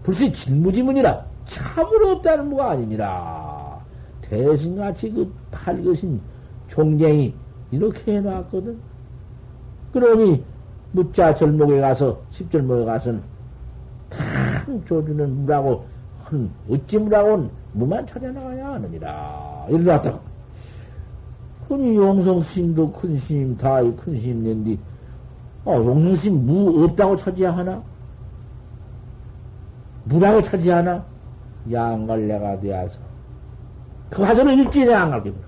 불시 0.02 0.30
진무지문이라 0.32 1.26
참으로 1.46 2.12
없다는 2.12 2.48
무가 2.48 2.70
아니니라 2.70 3.80
대신같이 4.20 5.10
그 5.10 5.32
팔것인 5.50 6.20
종쟁이 6.68 7.34
이렇게 7.70 8.16
해놨거든. 8.16 8.78
그러니 9.92 10.44
무자 10.92 11.34
절목에 11.34 11.80
가서 11.80 12.20
십절목에 12.30 12.84
가서는 12.84 13.22
참 14.10 14.84
조주는 14.84 15.42
무라고 15.42 15.84
한 16.24 16.50
어찌 16.70 16.98
무라고는 16.98 17.50
무만 17.76 18.06
찾아나가야 18.06 18.72
하느니라 18.74 19.66
이러놨다가 19.68 20.18
그니 21.68 21.96
용성스님도 21.96 22.92
큰 22.92 23.18
스님 23.18 23.56
다큰 23.56 24.16
스님 24.16 24.42
낸디 24.42 24.78
어, 25.66 25.74
용성스님 25.74 26.46
무 26.46 26.84
없다고 26.84 27.16
찾아야 27.16 27.54
하나? 27.54 27.82
무라고 30.04 30.40
찾아야 30.40 30.76
하나? 30.76 31.04
양갈래가 31.70 32.60
되어서. 32.60 33.00
그 34.08 34.22
화전을 34.22 34.56
일주일에 34.58 34.94
안 34.94 35.10
갈게 35.10 35.30
물어. 35.30 35.44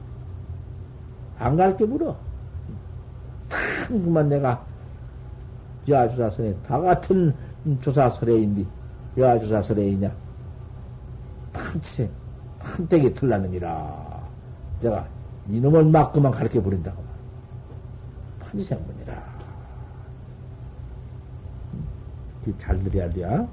안 1.39 1.57
갈게 1.57 1.85
물어. 1.85 2.17
그만 3.87 4.29
내가 4.29 4.67
여주사설에 5.87 6.55
다 6.67 6.79
같은 6.81 7.33
조사설에인데 7.81 8.65
여주사설에이냐 9.17 10.13
판치 11.79 12.11
판때기 12.59 13.15
틀라느니라 13.15 14.29
내가 14.83 15.07
이놈을 15.49 15.85
맞고만 15.85 16.33
가르쳐 16.33 16.63
버린다고 16.63 17.03
판지생문이라 18.41 19.39
잘 22.59 22.83
들어야 22.83 23.11
돼. 23.11 23.47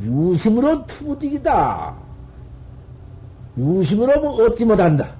유심으로 0.00 0.86
투부득이다. 0.86 1.94
유심으로 3.58 4.20
뭐 4.22 4.46
얻지 4.46 4.64
못한다. 4.64 5.14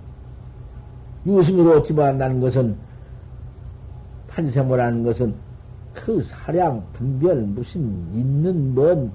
유심으로 1.27 1.81
얻지 1.81 1.93
못한다는 1.93 2.41
것은 2.41 2.79
판생모라는 4.29 5.03
것은 5.03 5.35
그 6.05 6.23
사량, 6.23 6.83
분별, 6.95 7.43
무슨 7.43 7.81
있는 8.15 8.75
뭔, 8.75 9.13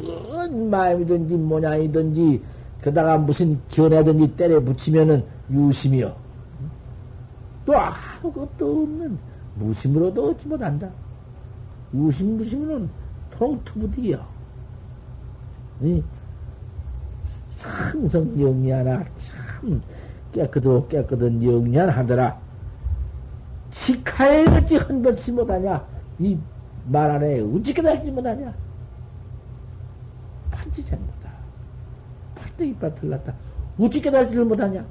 뭔 0.00 0.70
마음이든지 0.70 1.36
모양이든지 1.36 2.42
게다가 2.80 3.18
무슨 3.18 3.60
견해든지 3.68 4.34
때려 4.34 4.58
붙이면은 4.60 5.22
유심이요. 5.50 6.16
또 7.66 7.74
아무것도 7.76 8.82
없는 8.82 9.18
무심으로도 9.56 10.30
얻지 10.30 10.48
못한다. 10.48 10.88
유심, 11.94 12.38
무심으로는 12.38 12.88
통투부득이요. 13.30 14.24
상성 17.48 18.40
영리하나 18.40 19.04
참 19.18 19.82
깨끗하고 20.32 20.88
깨끗한 20.88 21.42
영리하더라. 21.42 22.38
치카에 23.70 24.46
어찌 24.46 24.76
헌것이 24.76 25.32
못하냐? 25.32 25.95
이 26.18 26.38
말 26.88 27.10
안에 27.10 27.40
어찌 27.40 27.74
깨달지 27.74 28.10
못하냐? 28.12 28.54
판지장보다. 30.50 31.30
판도 32.34 32.64
이빨 32.64 32.94
틀렸다. 32.94 33.34
어찌 33.78 34.00
깨달지를 34.00 34.44
못하냐? 34.44 34.84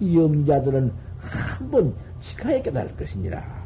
이 0.00 0.16
영자들은 0.16 0.92
한 1.18 1.70
번 1.70 1.94
치카에 2.20 2.62
깨달을 2.62 2.96
것이니라. 2.96 3.61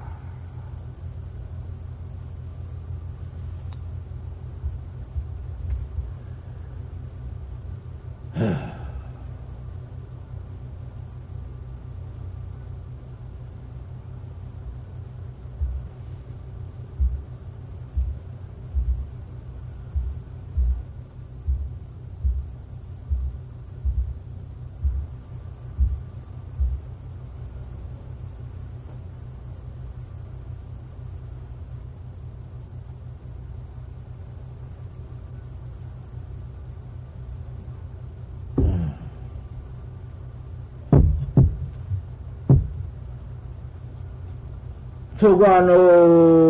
저관을 45.18 46.45